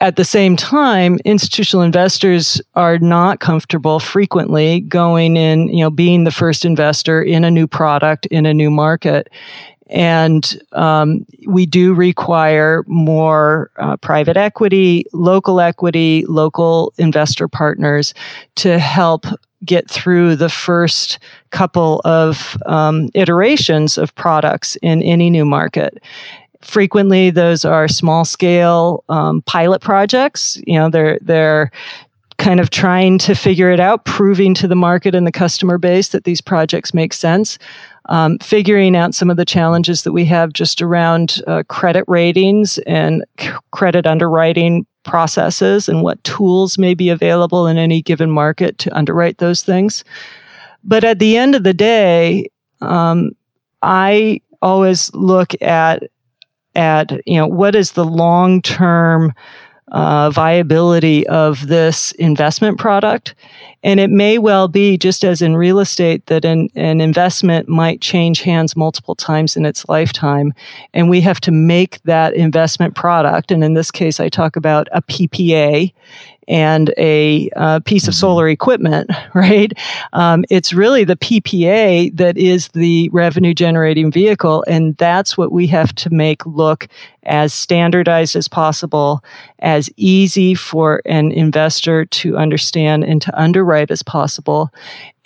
At 0.00 0.14
the 0.14 0.24
same 0.24 0.56
time, 0.56 1.18
institutional 1.24 1.82
investors 1.82 2.62
are 2.76 2.98
not 2.98 3.40
comfortable 3.40 3.98
frequently 3.98 4.80
going 4.82 5.36
in, 5.36 5.68
you 5.68 5.82
know, 5.82 5.90
being 5.90 6.22
the 6.22 6.30
first 6.30 6.64
investor 6.64 7.20
in 7.20 7.42
a 7.42 7.50
new 7.50 7.66
product 7.66 8.26
in 8.26 8.46
a 8.46 8.54
new 8.54 8.70
market. 8.70 9.28
And 9.88 10.60
um, 10.72 11.24
we 11.46 11.66
do 11.66 11.94
require 11.94 12.84
more 12.86 13.70
uh, 13.78 13.96
private 13.96 14.36
equity, 14.36 15.04
local 15.12 15.60
equity, 15.60 16.24
local 16.26 16.92
investor 16.98 17.48
partners 17.48 18.14
to 18.56 18.78
help 18.78 19.24
get 19.64 19.90
through 19.90 20.36
the 20.36 20.48
first 20.48 21.18
couple 21.50 22.00
of 22.04 22.56
um, 22.66 23.08
iterations 23.14 23.98
of 23.98 24.14
products 24.14 24.76
in 24.82 25.02
any 25.02 25.30
new 25.30 25.44
market. 25.44 26.02
Frequently, 26.60 27.30
those 27.30 27.64
are 27.64 27.88
small 27.88 28.24
scale 28.24 29.04
um, 29.08 29.42
pilot 29.42 29.80
projects. 29.80 30.60
You 30.66 30.78
know, 30.78 30.90
they're 30.90 31.18
they're 31.22 31.70
kind 32.38 32.60
of 32.60 32.70
trying 32.70 33.18
to 33.18 33.34
figure 33.34 33.70
it 33.70 33.80
out, 33.80 34.04
proving 34.04 34.54
to 34.54 34.68
the 34.68 34.76
market 34.76 35.14
and 35.14 35.26
the 35.26 35.32
customer 35.32 35.76
base 35.76 36.08
that 36.08 36.24
these 36.24 36.40
projects 36.40 36.94
make 36.94 37.12
sense 37.12 37.58
um, 38.08 38.38
figuring 38.38 38.96
out 38.96 39.14
some 39.14 39.30
of 39.30 39.36
the 39.36 39.44
challenges 39.44 40.02
that 40.02 40.12
we 40.12 40.24
have 40.24 40.52
just 40.52 40.80
around 40.80 41.42
uh, 41.46 41.62
credit 41.68 42.04
ratings 42.08 42.78
and 42.78 43.24
c- 43.38 43.50
credit 43.70 44.06
underwriting 44.06 44.86
processes 45.04 45.88
and 45.88 46.02
what 46.02 46.22
tools 46.24 46.78
may 46.78 46.94
be 46.94 47.10
available 47.10 47.66
in 47.66 47.76
any 47.76 48.02
given 48.02 48.30
market 48.30 48.78
to 48.78 48.96
underwrite 48.96 49.38
those 49.38 49.62
things. 49.62 50.04
But 50.84 51.04
at 51.04 51.18
the 51.18 51.36
end 51.36 51.54
of 51.54 51.64
the 51.64 51.74
day, 51.74 52.50
um, 52.80 53.32
I 53.82 54.40
always 54.62 55.12
look 55.14 55.60
at 55.62 56.04
at 56.74 57.10
you 57.26 57.36
know 57.36 57.46
what 57.46 57.74
is 57.74 57.92
the 57.92 58.04
long 58.04 58.62
term 58.62 59.32
uh, 59.92 60.30
viability 60.30 61.26
of 61.28 61.66
this 61.68 62.12
investment 62.12 62.78
product. 62.78 63.34
And 63.82 64.00
it 64.00 64.10
may 64.10 64.38
well 64.38 64.66
be, 64.66 64.98
just 64.98 65.24
as 65.24 65.40
in 65.40 65.56
real 65.56 65.78
estate, 65.78 66.26
that 66.26 66.44
an, 66.44 66.68
an 66.74 67.00
investment 67.00 67.68
might 67.68 68.00
change 68.00 68.40
hands 68.40 68.76
multiple 68.76 69.14
times 69.14 69.56
in 69.56 69.64
its 69.64 69.88
lifetime. 69.88 70.52
And 70.94 71.08
we 71.08 71.20
have 71.20 71.40
to 71.42 71.52
make 71.52 72.02
that 72.02 72.34
investment 72.34 72.96
product, 72.96 73.52
and 73.52 73.62
in 73.62 73.74
this 73.74 73.90
case, 73.90 74.18
I 74.18 74.28
talk 74.28 74.56
about 74.56 74.88
a 74.92 75.02
PPA 75.02 75.92
and 76.48 76.92
a 76.96 77.50
uh, 77.56 77.80
piece 77.80 78.08
of 78.08 78.14
mm-hmm. 78.14 78.20
solar 78.20 78.48
equipment, 78.48 79.10
right? 79.34 79.72
Um, 80.14 80.44
it's 80.50 80.72
really 80.72 81.04
the 81.04 81.16
PPA 81.16 82.16
that 82.16 82.36
is 82.36 82.68
the 82.68 83.08
revenue 83.10 83.54
generating 83.54 84.10
vehicle. 84.10 84.64
And 84.66 84.96
that's 84.96 85.36
what 85.36 85.52
we 85.52 85.66
have 85.68 85.94
to 85.96 86.10
make 86.10 86.44
look 86.46 86.88
as 87.24 87.52
standardized 87.52 88.34
as 88.34 88.48
possible, 88.48 89.22
as 89.58 89.90
easy 89.96 90.54
for 90.54 91.02
an 91.04 91.30
investor 91.32 92.06
to 92.06 92.38
understand 92.38 93.04
and 93.04 93.20
to 93.20 93.38
underwrite 93.38 93.90
as 93.90 94.02
possible. 94.02 94.72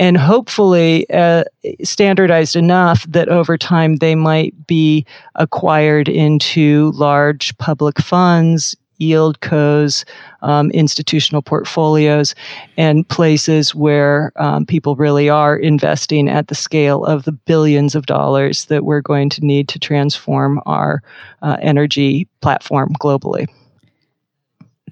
And 0.01 0.17
hopefully 0.17 1.09
uh, 1.11 1.45
standardized 1.85 2.57
enough 2.57 3.07
that 3.09 3.29
over 3.29 3.57
time 3.57 3.97
they 3.97 4.17
might 4.17 4.67
be 4.67 5.07
acquired 5.37 6.09
into 6.09 6.91
large 6.97 7.57
public 7.59 8.01
funds, 8.01 8.75
yieldcos, 9.01 10.05
um, 10.43 10.71
institutional 10.71 11.43
portfolios, 11.43 12.35
and 12.77 13.09
places 13.09 13.75
where 13.75 14.33
um, 14.37 14.65
people 14.67 14.97
really 14.97 15.29
are 15.29 15.57
investing 15.57 16.29
at 16.29 16.49
the 16.49 16.55
scale 16.55 17.05
of 17.05 17.25
the 17.25 17.33
billions 17.33 17.95
of 17.95 18.07
dollars 18.07 18.67
that 18.67 18.85
we're 18.85 19.01
going 19.01 19.29
to 19.31 19.45
need 19.45 19.69
to 19.69 19.79
transform 19.79 20.61
our 20.67 21.03
uh, 21.43 21.57
energy 21.61 22.29
platform 22.41 22.93
globally. 23.01 23.47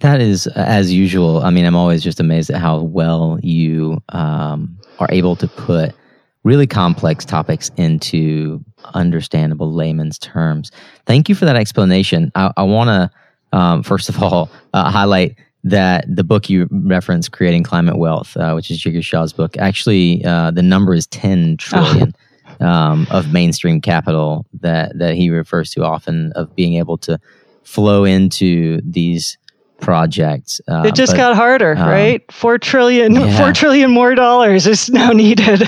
That 0.00 0.22
is, 0.22 0.46
as 0.48 0.92
usual. 0.92 1.42
I 1.42 1.50
mean, 1.50 1.66
I'm 1.66 1.76
always 1.76 2.02
just 2.02 2.20
amazed 2.20 2.50
at 2.50 2.60
how 2.60 2.80
well 2.80 3.38
you 3.42 4.02
um, 4.08 4.78
are 4.98 5.08
able 5.10 5.36
to 5.36 5.46
put 5.46 5.94
really 6.42 6.66
complex 6.66 7.24
topics 7.24 7.70
into 7.76 8.64
understandable 8.94 9.72
layman's 9.72 10.18
terms. 10.18 10.70
Thank 11.04 11.28
you 11.28 11.34
for 11.34 11.44
that 11.44 11.56
explanation. 11.56 12.32
I, 12.34 12.50
I 12.56 12.62
want 12.62 12.88
to 12.88 13.10
um, 13.52 13.82
first 13.82 14.08
of 14.08 14.22
all, 14.22 14.50
uh, 14.74 14.90
highlight 14.90 15.36
that 15.64 16.04
the 16.08 16.24
book 16.24 16.48
you 16.48 16.68
referenced, 16.70 17.32
Creating 17.32 17.62
Climate 17.62 17.98
Wealth, 17.98 18.36
uh, 18.36 18.52
which 18.52 18.70
is 18.70 18.82
Jigar 18.82 19.04
Shah's 19.04 19.32
book, 19.32 19.56
actually 19.58 20.24
uh, 20.24 20.50
the 20.50 20.62
number 20.62 20.94
is 20.94 21.06
10 21.08 21.58
trillion 21.58 22.14
oh. 22.60 22.66
um, 22.66 23.06
of 23.10 23.32
mainstream 23.32 23.80
capital 23.80 24.46
that, 24.60 24.98
that 24.98 25.14
he 25.14 25.30
refers 25.30 25.70
to 25.72 25.84
often 25.84 26.32
of 26.32 26.54
being 26.56 26.74
able 26.74 26.96
to 26.98 27.18
flow 27.62 28.04
into 28.04 28.80
these 28.82 29.36
projects. 29.80 30.60
Uh, 30.68 30.82
it 30.86 30.94
just 30.94 31.12
but, 31.12 31.18
got 31.18 31.36
harder, 31.36 31.76
um, 31.76 31.88
right? 31.88 32.32
Four 32.32 32.58
trillion, 32.58 33.14
yeah. 33.14 33.36
four 33.36 33.52
trillion 33.52 33.90
more 33.90 34.14
dollars 34.14 34.66
is 34.66 34.88
now 34.90 35.10
needed. 35.10 35.62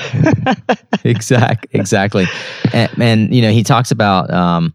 exact, 1.04 1.66
exactly. 1.72 2.26
And, 2.72 2.90
and, 3.00 3.34
you 3.34 3.42
know, 3.42 3.50
he 3.50 3.62
talks 3.62 3.90
about 3.90 4.30
um, 4.30 4.74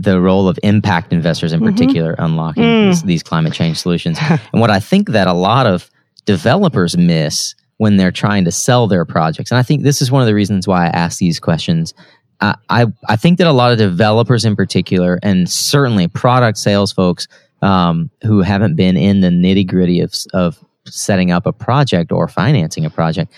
the 0.00 0.20
role 0.20 0.48
of 0.48 0.58
impact 0.62 1.12
investors 1.12 1.52
in 1.52 1.60
mm-hmm. 1.60 1.74
particular 1.74 2.14
unlocking 2.18 2.62
mm. 2.62 2.88
these, 2.88 3.02
these 3.02 3.22
climate 3.22 3.52
change 3.52 3.78
solutions. 3.78 4.18
and 4.30 4.60
what 4.60 4.70
I 4.70 4.80
think 4.80 5.10
that 5.10 5.26
a 5.26 5.32
lot 5.32 5.66
of 5.66 5.90
developers 6.24 6.96
miss 6.96 7.54
when 7.76 7.96
they're 7.96 8.12
trying 8.12 8.44
to 8.44 8.52
sell 8.52 8.86
their 8.86 9.04
projects, 9.04 9.50
and 9.50 9.58
I 9.58 9.62
think 9.62 9.82
this 9.82 10.02
is 10.02 10.10
one 10.10 10.22
of 10.22 10.26
the 10.26 10.34
reasons 10.34 10.66
why 10.68 10.86
I 10.86 10.88
ask 10.88 11.18
these 11.18 11.40
questions 11.40 11.94
I, 12.40 12.86
I, 13.08 13.16
think 13.16 13.38
that 13.38 13.46
a 13.46 13.52
lot 13.52 13.72
of 13.72 13.78
developers 13.78 14.44
in 14.44 14.56
particular, 14.56 15.18
and 15.22 15.48
certainly 15.48 16.08
product 16.08 16.56
sales 16.56 16.92
folks 16.92 17.28
um, 17.60 18.10
who 18.22 18.40
haven't 18.40 18.76
been 18.76 18.96
in 18.96 19.20
the 19.20 19.28
nitty 19.28 19.66
gritty 19.66 20.00
of, 20.00 20.14
of 20.32 20.58
setting 20.86 21.30
up 21.30 21.44
a 21.44 21.52
project 21.52 22.12
or 22.12 22.28
financing 22.28 22.86
a 22.86 22.90
project, 22.90 23.32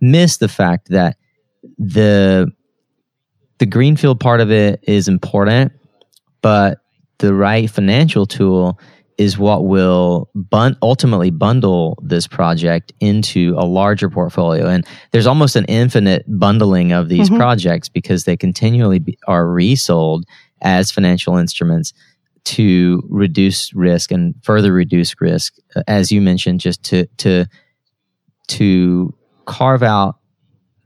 miss 0.00 0.38
the 0.38 0.48
fact 0.48 0.88
that 0.88 1.16
the 1.78 2.50
the 3.58 3.66
greenfield 3.66 4.20
part 4.20 4.40
of 4.40 4.50
it 4.50 4.80
is 4.82 5.08
important, 5.08 5.72
but 6.42 6.78
the 7.18 7.34
right 7.34 7.68
financial 7.70 8.26
tool 8.26 8.78
is 9.18 9.38
what 9.38 9.64
will 9.64 10.28
bun- 10.34 10.76
ultimately 10.82 11.30
bundle 11.30 11.98
this 12.02 12.26
project 12.26 12.92
into 13.00 13.54
a 13.56 13.64
larger 13.64 14.10
portfolio. 14.10 14.66
And 14.66 14.86
there's 15.12 15.26
almost 15.26 15.56
an 15.56 15.64
infinite 15.66 16.24
bundling 16.28 16.92
of 16.92 17.08
these 17.08 17.28
mm-hmm. 17.28 17.38
projects 17.38 17.88
because 17.88 18.24
they 18.24 18.36
continually 18.36 18.98
be, 18.98 19.18
are 19.26 19.46
resold 19.48 20.26
as 20.60 20.90
financial 20.90 21.36
instruments 21.36 21.94
to 22.44 23.02
reduce 23.08 23.74
risk 23.74 24.12
and 24.12 24.34
further 24.42 24.72
reduce 24.72 25.20
risk, 25.20 25.54
uh, 25.74 25.82
as 25.88 26.12
you 26.12 26.20
mentioned, 26.20 26.60
just 26.60 26.82
to 26.84 27.06
to 27.16 27.46
to 28.48 29.12
carve 29.46 29.82
out 29.82 30.18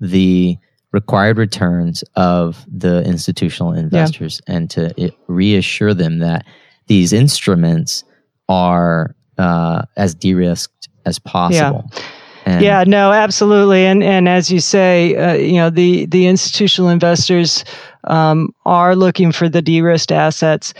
the 0.00 0.56
required 0.92 1.38
returns 1.38 2.02
of 2.16 2.64
the 2.66 3.02
institutional 3.04 3.72
investors 3.72 4.40
yeah. 4.46 4.54
and 4.56 4.70
to 4.70 4.94
it, 4.96 5.14
reassure 5.28 5.94
them 5.94 6.18
that 6.18 6.44
these 6.86 7.12
instruments 7.12 8.04
are 8.48 9.14
uh, 9.38 9.82
as 9.96 10.14
de-risked 10.14 10.88
as 11.06 11.18
possible. 11.18 11.88
Yeah. 11.92 12.02
And 12.46 12.64
yeah, 12.64 12.84
no, 12.86 13.12
absolutely, 13.12 13.84
and 13.84 14.02
and 14.02 14.26
as 14.26 14.50
you 14.50 14.60
say, 14.60 15.14
uh, 15.14 15.34
you 15.34 15.54
know, 15.54 15.68
the 15.68 16.06
the 16.06 16.26
institutional 16.26 16.88
investors 16.88 17.64
um, 18.04 18.54
are 18.64 18.96
looking 18.96 19.30
for 19.30 19.48
the 19.48 19.60
de-risked 19.60 20.10
assets. 20.10 20.72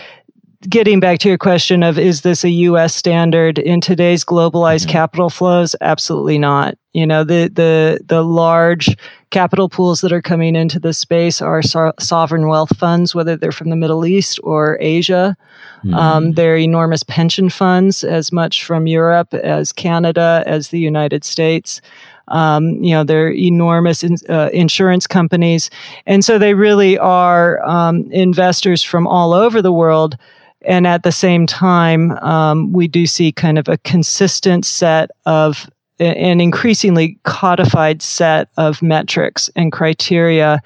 Getting 0.68 1.00
back 1.00 1.18
to 1.20 1.28
your 1.28 1.38
question 1.38 1.82
of 1.82 1.98
is 1.98 2.20
this 2.20 2.44
a 2.44 2.50
U.S. 2.50 2.94
standard 2.94 3.58
in 3.58 3.80
today's 3.80 4.26
globalized 4.26 4.82
mm-hmm. 4.82 4.90
capital 4.90 5.30
flows? 5.30 5.74
Absolutely 5.80 6.38
not. 6.38 6.76
You 6.92 7.06
know, 7.06 7.24
the 7.24 7.48
the 7.48 7.98
the 8.04 8.22
large 8.22 8.94
capital 9.30 9.70
pools 9.70 10.02
that 10.02 10.12
are 10.12 10.20
coming 10.20 10.54
into 10.54 10.78
the 10.78 10.92
space 10.92 11.40
are 11.40 11.62
so- 11.62 11.94
sovereign 11.98 12.46
wealth 12.46 12.76
funds, 12.76 13.14
whether 13.14 13.38
they're 13.38 13.52
from 13.52 13.70
the 13.70 13.76
Middle 13.76 14.04
East 14.04 14.38
or 14.42 14.76
Asia. 14.82 15.34
Mm. 15.82 15.94
Um, 15.94 16.32
they're 16.32 16.58
enormous 16.58 17.04
pension 17.04 17.48
funds, 17.48 18.04
as 18.04 18.30
much 18.30 18.62
from 18.62 18.86
Europe 18.86 19.32
as 19.32 19.72
Canada 19.72 20.42
as 20.46 20.68
the 20.68 20.78
United 20.78 21.24
States. 21.24 21.80
Um, 22.28 22.84
you 22.84 22.90
know, 22.90 23.02
they're 23.02 23.32
enormous 23.32 24.04
in, 24.04 24.16
uh, 24.28 24.50
insurance 24.52 25.06
companies. 25.06 25.70
And 26.06 26.22
so 26.22 26.38
they 26.38 26.52
really 26.52 26.98
are 26.98 27.66
um, 27.66 28.10
investors 28.12 28.82
from 28.82 29.06
all 29.06 29.32
over 29.32 29.62
the 29.62 29.72
world. 29.72 30.18
And 30.62 30.86
at 30.86 31.02
the 31.02 31.12
same 31.12 31.46
time, 31.46 32.12
um, 32.18 32.72
we 32.72 32.86
do 32.86 33.06
see 33.06 33.32
kind 33.32 33.58
of 33.58 33.68
a 33.68 33.78
consistent 33.78 34.64
set 34.64 35.10
of 35.26 35.70
an 35.98 36.40
increasingly 36.40 37.18
codified 37.24 38.00
set 38.00 38.48
of 38.56 38.82
metrics 38.82 39.50
and 39.54 39.70
criteria 39.70 40.62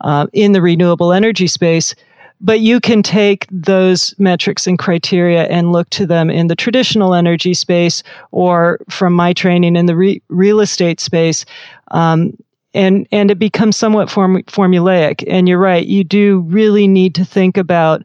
uh, 0.00 0.26
in 0.32 0.52
the 0.52 0.60
renewable 0.60 1.12
energy 1.12 1.46
space 1.46 1.94
but 2.42 2.60
you 2.60 2.80
can 2.80 3.02
take 3.02 3.46
those 3.50 4.14
metrics 4.18 4.66
and 4.66 4.78
criteria 4.78 5.44
and 5.44 5.72
look 5.72 5.88
to 5.90 6.04
them 6.04 6.28
in 6.28 6.48
the 6.48 6.56
traditional 6.56 7.14
energy 7.14 7.54
space 7.54 8.02
or 8.32 8.80
from 8.90 9.12
my 9.12 9.32
training 9.32 9.76
in 9.76 9.86
the 9.86 9.96
re- 9.96 10.22
real 10.28 10.60
estate 10.60 10.98
space. 10.98 11.44
Um, 11.92 12.36
and, 12.74 13.06
and 13.12 13.30
it 13.30 13.38
becomes 13.38 13.76
somewhat 13.76 14.10
form- 14.10 14.42
formulaic. 14.44 15.22
And 15.28 15.48
you're 15.48 15.58
right, 15.58 15.86
you 15.86 16.02
do 16.02 16.40
really 16.48 16.88
need 16.88 17.14
to 17.14 17.24
think 17.24 17.56
about 17.56 18.02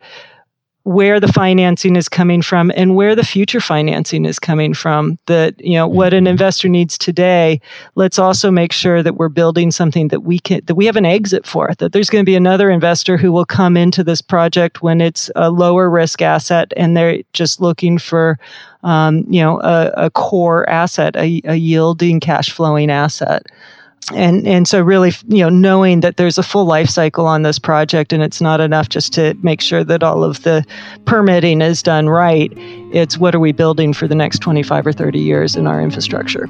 where 0.88 1.20
the 1.20 1.28
financing 1.28 1.98
is 1.98 2.08
coming 2.08 2.42
from 2.42 2.72
and 2.74 2.96
where 2.96 3.14
the 3.14 3.26
future 3.26 3.60
financing 3.60 4.24
is 4.24 4.40
coming 4.40 4.74
from 4.74 5.20
that 5.26 5.54
you 5.60 5.74
know 5.74 5.86
what 5.86 6.14
an 6.14 6.26
investor 6.26 6.70
needs 6.70 6.98
today. 6.98 7.60
Let's 7.96 8.18
also 8.18 8.50
make 8.52 8.72
sure 8.72 9.04
that 9.04 9.18
we're 9.18 9.28
building 9.28 9.70
something 9.70 10.08
that 10.08 10.22
we 10.22 10.40
can 10.40 10.62
that 10.64 10.76
we 10.76 10.86
have 10.86 10.96
an 10.96 11.06
exit 11.06 11.46
for 11.46 11.74
that 11.80 11.92
there's 11.92 12.10
going 12.10 12.24
to 12.24 12.30
be 12.30 12.38
another 12.38 12.70
investor 12.70 13.18
who 13.18 13.34
will 13.34 13.44
come 13.44 13.76
into 13.76 14.02
this 14.02 14.22
project 14.22 14.82
when 14.82 15.02
it's 15.02 15.30
a 15.36 15.52
lower 15.52 15.90
risk 15.90 16.22
asset 16.22 16.72
and 16.78 16.96
they're 16.96 17.22
just 17.34 17.60
looking 17.60 17.98
for 17.98 18.40
um, 18.84 19.26
you 19.28 19.42
know 19.42 19.60
a, 19.60 19.92
a 19.98 20.10
core 20.10 20.70
asset 20.70 21.18
a, 21.18 21.42
a 21.44 21.56
yielding 21.56 22.22
cash 22.22 22.50
flowing 22.50 22.90
asset 22.90 23.46
and 24.14 24.48
and 24.48 24.68
so 24.68 24.82
really 24.82 25.12
you 25.28 25.40
know 25.40 25.50
knowing 25.50 26.00
that 26.00 26.18
there's 26.18 26.38
a 26.38 26.44
full 26.44 26.66
life 26.66 26.90
cycle 26.90 27.28
on 27.28 27.42
this 27.42 27.60
project 27.60 28.14
and 28.14 28.24
it's 28.24 28.40
not 28.40 28.62
enough 28.62 28.88
just 28.88 29.12
to 29.14 29.36
make 29.42 29.60
sure 29.60 29.84
that 29.84 30.02
all 30.02 30.24
of 30.24 30.44
the 30.44 30.66
permitting 31.06 31.62
is 31.62 31.84
done 31.84 32.08
right 32.08 32.54
it's 32.94 33.18
what 33.18 33.36
are 33.36 33.40
we 33.40 33.52
building 33.52 33.94
for 33.94 34.08
the 34.08 34.16
next 34.16 34.40
25 34.40 34.88
or 34.88 34.94
30 34.94 35.20
years 35.20 35.56
in 35.56 35.68
our 35.68 35.82
infrastructure. 35.82 36.48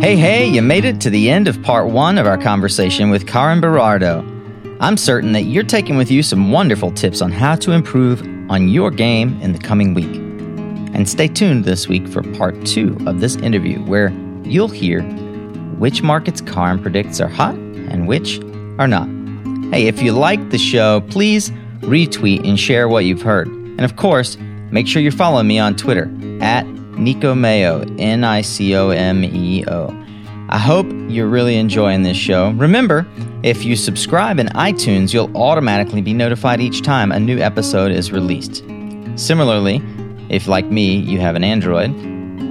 Hey 0.00 0.16
hey 0.16 0.46
you 0.46 0.62
made 0.62 0.84
it 0.84 1.00
to 1.02 1.10
the 1.10 1.30
end 1.30 1.46
of 1.46 1.62
part 1.62 1.88
one 1.88 2.18
of 2.18 2.26
our 2.26 2.38
conversation 2.38 3.10
with 3.10 3.28
karen 3.28 3.60
Berardo. 3.60 4.26
I'm 4.80 4.96
certain 4.96 5.32
that 5.32 5.42
you're 5.42 5.62
taking 5.62 5.98
with 5.98 6.10
you 6.10 6.22
some 6.22 6.50
wonderful 6.50 6.90
tips 6.90 7.20
on 7.20 7.30
how 7.30 7.54
to 7.56 7.72
improve 7.72 8.22
on 8.50 8.68
your 8.68 8.90
game 8.90 9.40
in 9.42 9.52
the 9.52 9.58
coming 9.58 9.94
week. 9.94 10.16
And 10.94 11.08
stay 11.08 11.28
tuned 11.28 11.66
this 11.66 11.86
week 11.86 12.08
for 12.08 12.22
part 12.22 12.64
two 12.66 12.96
of 13.06 13.20
this 13.20 13.36
interview 13.36 13.78
where 13.84 14.08
you'll 14.44 14.68
hear 14.68 15.02
which 15.78 16.02
markets 16.02 16.40
Karin 16.40 16.80
predicts 16.80 17.20
are 17.20 17.28
hot 17.28 17.54
and 17.54 18.06
which 18.06 18.40
are 18.78 18.88
not. 18.88 19.08
Hey, 19.72 19.86
if 19.86 20.02
you 20.02 20.12
like 20.12 20.50
the 20.50 20.58
show, 20.58 21.00
please 21.02 21.50
retweet 21.80 22.46
and 22.46 22.58
share 22.58 22.88
what 22.88 23.04
you've 23.04 23.22
heard. 23.22 23.48
And 23.48 23.82
of 23.82 23.96
course, 23.96 24.36
make 24.70 24.86
sure 24.86 25.00
you're 25.00 25.12
following 25.12 25.46
me 25.46 25.58
on 25.58 25.76
Twitter 25.76 26.10
at 26.42 26.66
Nico 26.98 27.34
Mayo, 27.34 27.84
N 27.98 28.24
I 28.24 28.42
C 28.42 28.74
O 28.74 28.90
M 28.90 29.24
E 29.24 29.64
O. 29.66 29.88
I 30.48 30.58
hope 30.58 30.86
you're 31.08 31.28
really 31.28 31.56
enjoying 31.56 32.02
this 32.02 32.16
show. 32.16 32.50
Remember, 32.50 33.06
if 33.42 33.64
you 33.64 33.76
subscribe 33.76 34.40
in 34.40 34.48
iTunes, 34.48 35.14
you'll 35.14 35.34
automatically 35.36 36.02
be 36.02 36.12
notified 36.12 36.60
each 36.60 36.82
time 36.82 37.12
a 37.12 37.20
new 37.20 37.38
episode 37.38 37.92
is 37.92 38.10
released. 38.10 38.64
Similarly, 39.14 39.80
if 40.28 40.48
like 40.48 40.66
me, 40.66 40.96
you 40.96 41.20
have 41.20 41.36
an 41.36 41.44
Android, 41.44 41.90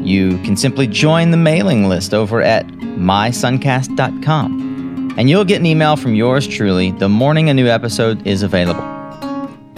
you 0.05 0.37
can 0.39 0.57
simply 0.57 0.87
join 0.87 1.31
the 1.31 1.37
mailing 1.37 1.89
list 1.89 2.13
over 2.13 2.41
at 2.41 2.67
mysuncast.com, 2.67 5.15
and 5.17 5.29
you'll 5.29 5.45
get 5.45 5.59
an 5.59 5.65
email 5.65 5.95
from 5.95 6.13
yours 6.15 6.47
truly 6.47 6.91
the 6.91 7.09
morning 7.09 7.49
a 7.49 7.53
new 7.53 7.67
episode 7.67 8.25
is 8.27 8.43
available. 8.43 8.83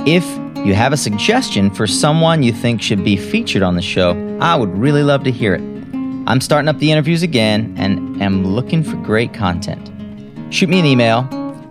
If 0.06 0.26
you 0.66 0.74
have 0.74 0.94
a 0.94 0.98
suggestion 0.98 1.72
for 1.72 1.88
someone 1.88 2.44
you 2.44 2.54
think 2.54 2.82
should 2.82 3.04
be 3.04 3.18
featured 3.18 3.64
on 3.64 3.76
the 3.76 3.82
show, 3.82 4.38
I 4.40 4.56
would 4.56 4.78
really 4.78 5.04
love 5.04 5.24
to 5.24 5.32
hear 5.32 5.56
it. 5.56 5.62
I'm 6.28 6.42
starting 6.42 6.70
up 6.70 6.78
the 6.80 6.92
interviews 6.92 7.24
again 7.24 7.76
and 7.78 8.22
am 8.22 8.46
looking 8.46 8.84
for 8.84 8.96
great 8.98 9.34
content. 9.34 9.90
Shoot 10.54 10.70
me 10.70 10.80
an 10.80 10.86
email 10.86 11.28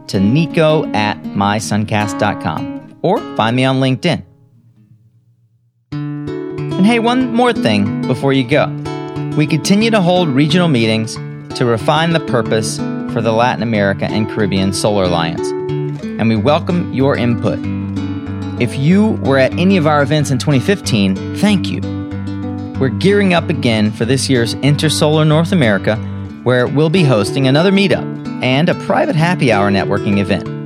to 0.09 0.19
nico 0.19 0.87
at 0.93 1.23
mysuncast.com 1.23 2.99
or 3.03 3.19
find 3.37 3.57
me 3.57 3.65
on 3.65 3.81
LinkedIn. 3.81 4.25
And 6.81 6.87
hey, 6.87 6.99
one 6.99 7.35
more 7.35 7.53
thing 7.53 8.01
before 8.07 8.33
you 8.33 8.43
go. 8.43 8.67
We 9.37 9.47
continue 9.47 9.91
to 9.91 10.01
hold 10.01 10.31
regional 10.31 10.69
meetings 10.69 11.15
to 11.59 11.67
refine 11.67 12.15
the 12.15 12.21
purpose 12.21 12.79
for 13.13 13.21
the 13.21 13.33
Latin 13.33 13.63
America 13.63 14.07
and 14.07 14.27
Caribbean 14.27 14.73
Solar 14.73 15.05
Alliance, 15.05 15.47
and 15.47 16.27
we 16.27 16.37
welcome 16.37 16.91
your 16.95 17.19
input. 17.19 17.59
If 18.63 18.79
you 18.79 19.09
were 19.27 19.37
at 19.37 19.53
any 19.59 19.77
of 19.77 19.87
our 19.87 20.03
events 20.03 20.31
in 20.31 20.39
2015, 20.39 21.37
thank 21.37 21.69
you. 21.69 21.83
We're 22.81 22.89
gearing 22.89 23.35
up 23.35 23.51
again 23.51 23.91
for 23.91 24.07
this 24.07 24.31
year's 24.31 24.55
Intersolar 24.55 25.27
North 25.27 25.53
America, 25.53 25.97
where 26.45 26.67
we'll 26.67 26.89
be 26.89 27.05
hosting 27.05 27.47
another 27.47 27.73
meetup 27.73 28.43
and 28.43 28.71
a 28.71 28.75
private 28.87 29.17
happy 29.17 29.53
hour 29.53 29.71
networking 29.71 30.19
event 30.19 30.61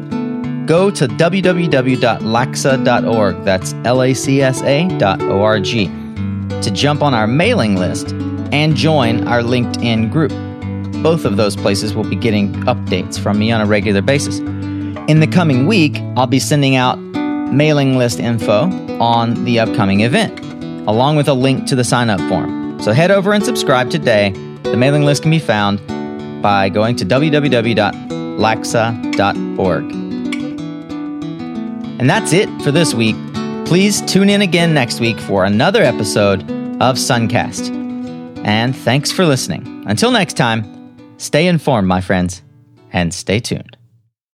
go 0.67 0.91
to 0.91 1.07
www.lacsa.org, 1.07 3.45
That's 3.45 3.75
L 3.85 4.03
A 4.03 4.15
C 4.15 4.41
S 4.41 4.62
A.org 4.62 6.04
to 6.65 6.71
jump 6.71 7.03
on 7.03 7.15
our 7.15 7.27
mailing 7.27 7.77
list 7.77 8.12
and 8.53 8.75
join 8.75 9.29
our 9.29 9.41
LinkedIn 9.41 10.11
group. 10.11 10.33
Both 11.03 11.27
of 11.27 11.37
those 11.37 11.57
places 11.57 11.95
will 11.95 12.09
be 12.09 12.17
getting 12.17 12.55
updates 12.65 13.21
from 13.21 13.39
me 13.39 13.53
on 13.53 13.61
a 13.61 13.67
regular 13.67 14.01
basis. 14.01 14.39
In 14.39 15.21
the 15.21 15.27
coming 15.27 15.67
week, 15.67 15.99
I'll 16.17 16.27
be 16.27 16.39
sending 16.39 16.77
out 16.77 16.99
mailing 17.53 17.99
list 17.99 18.19
info 18.19 18.71
on 18.99 19.45
the 19.45 19.61
upcoming 19.61 20.01
event, 20.01 20.41
along 20.89 21.17
with 21.17 21.29
a 21.29 21.35
link 21.35 21.67
to 21.69 21.77
the 21.77 21.85
sign 21.85 22.09
up 22.09 22.21
form. 22.29 22.81
So 22.81 22.93
head 22.93 23.11
over 23.11 23.35
and 23.35 23.45
subscribe 23.45 23.91
today. 23.91 24.31
The 24.62 24.77
mailing 24.77 25.05
list 25.05 25.21
can 25.23 25.31
be 25.31 25.39
found 25.39 25.87
by 26.43 26.71
going 26.71 26.97
to 26.97 27.05
www.lacsa.org. 27.05 29.93
And 32.01 32.11
that's 32.11 32.33
it 32.33 32.49
for 32.62 32.71
this 32.71 32.95
week. 32.95 33.17
Please 33.67 34.03
tune 34.03 34.29
in 34.29 34.43
again 34.43 34.75
next 34.75 35.01
week 35.01 35.19
for 35.19 35.45
another 35.45 35.83
episode 35.83 36.43
of 36.83 36.97
Suncast. 36.97 37.75
And 38.45 38.77
thanks 38.77 39.11
for 39.11 39.25
listening. 39.25 39.85
Until 39.87 40.11
next 40.11 40.35
time, 40.35 41.17
stay 41.17 41.47
informed, 41.47 41.89
my 41.89 42.01
friends, 42.03 42.43
and 42.93 43.12
stay 43.12 43.41
tuned. 43.41 43.77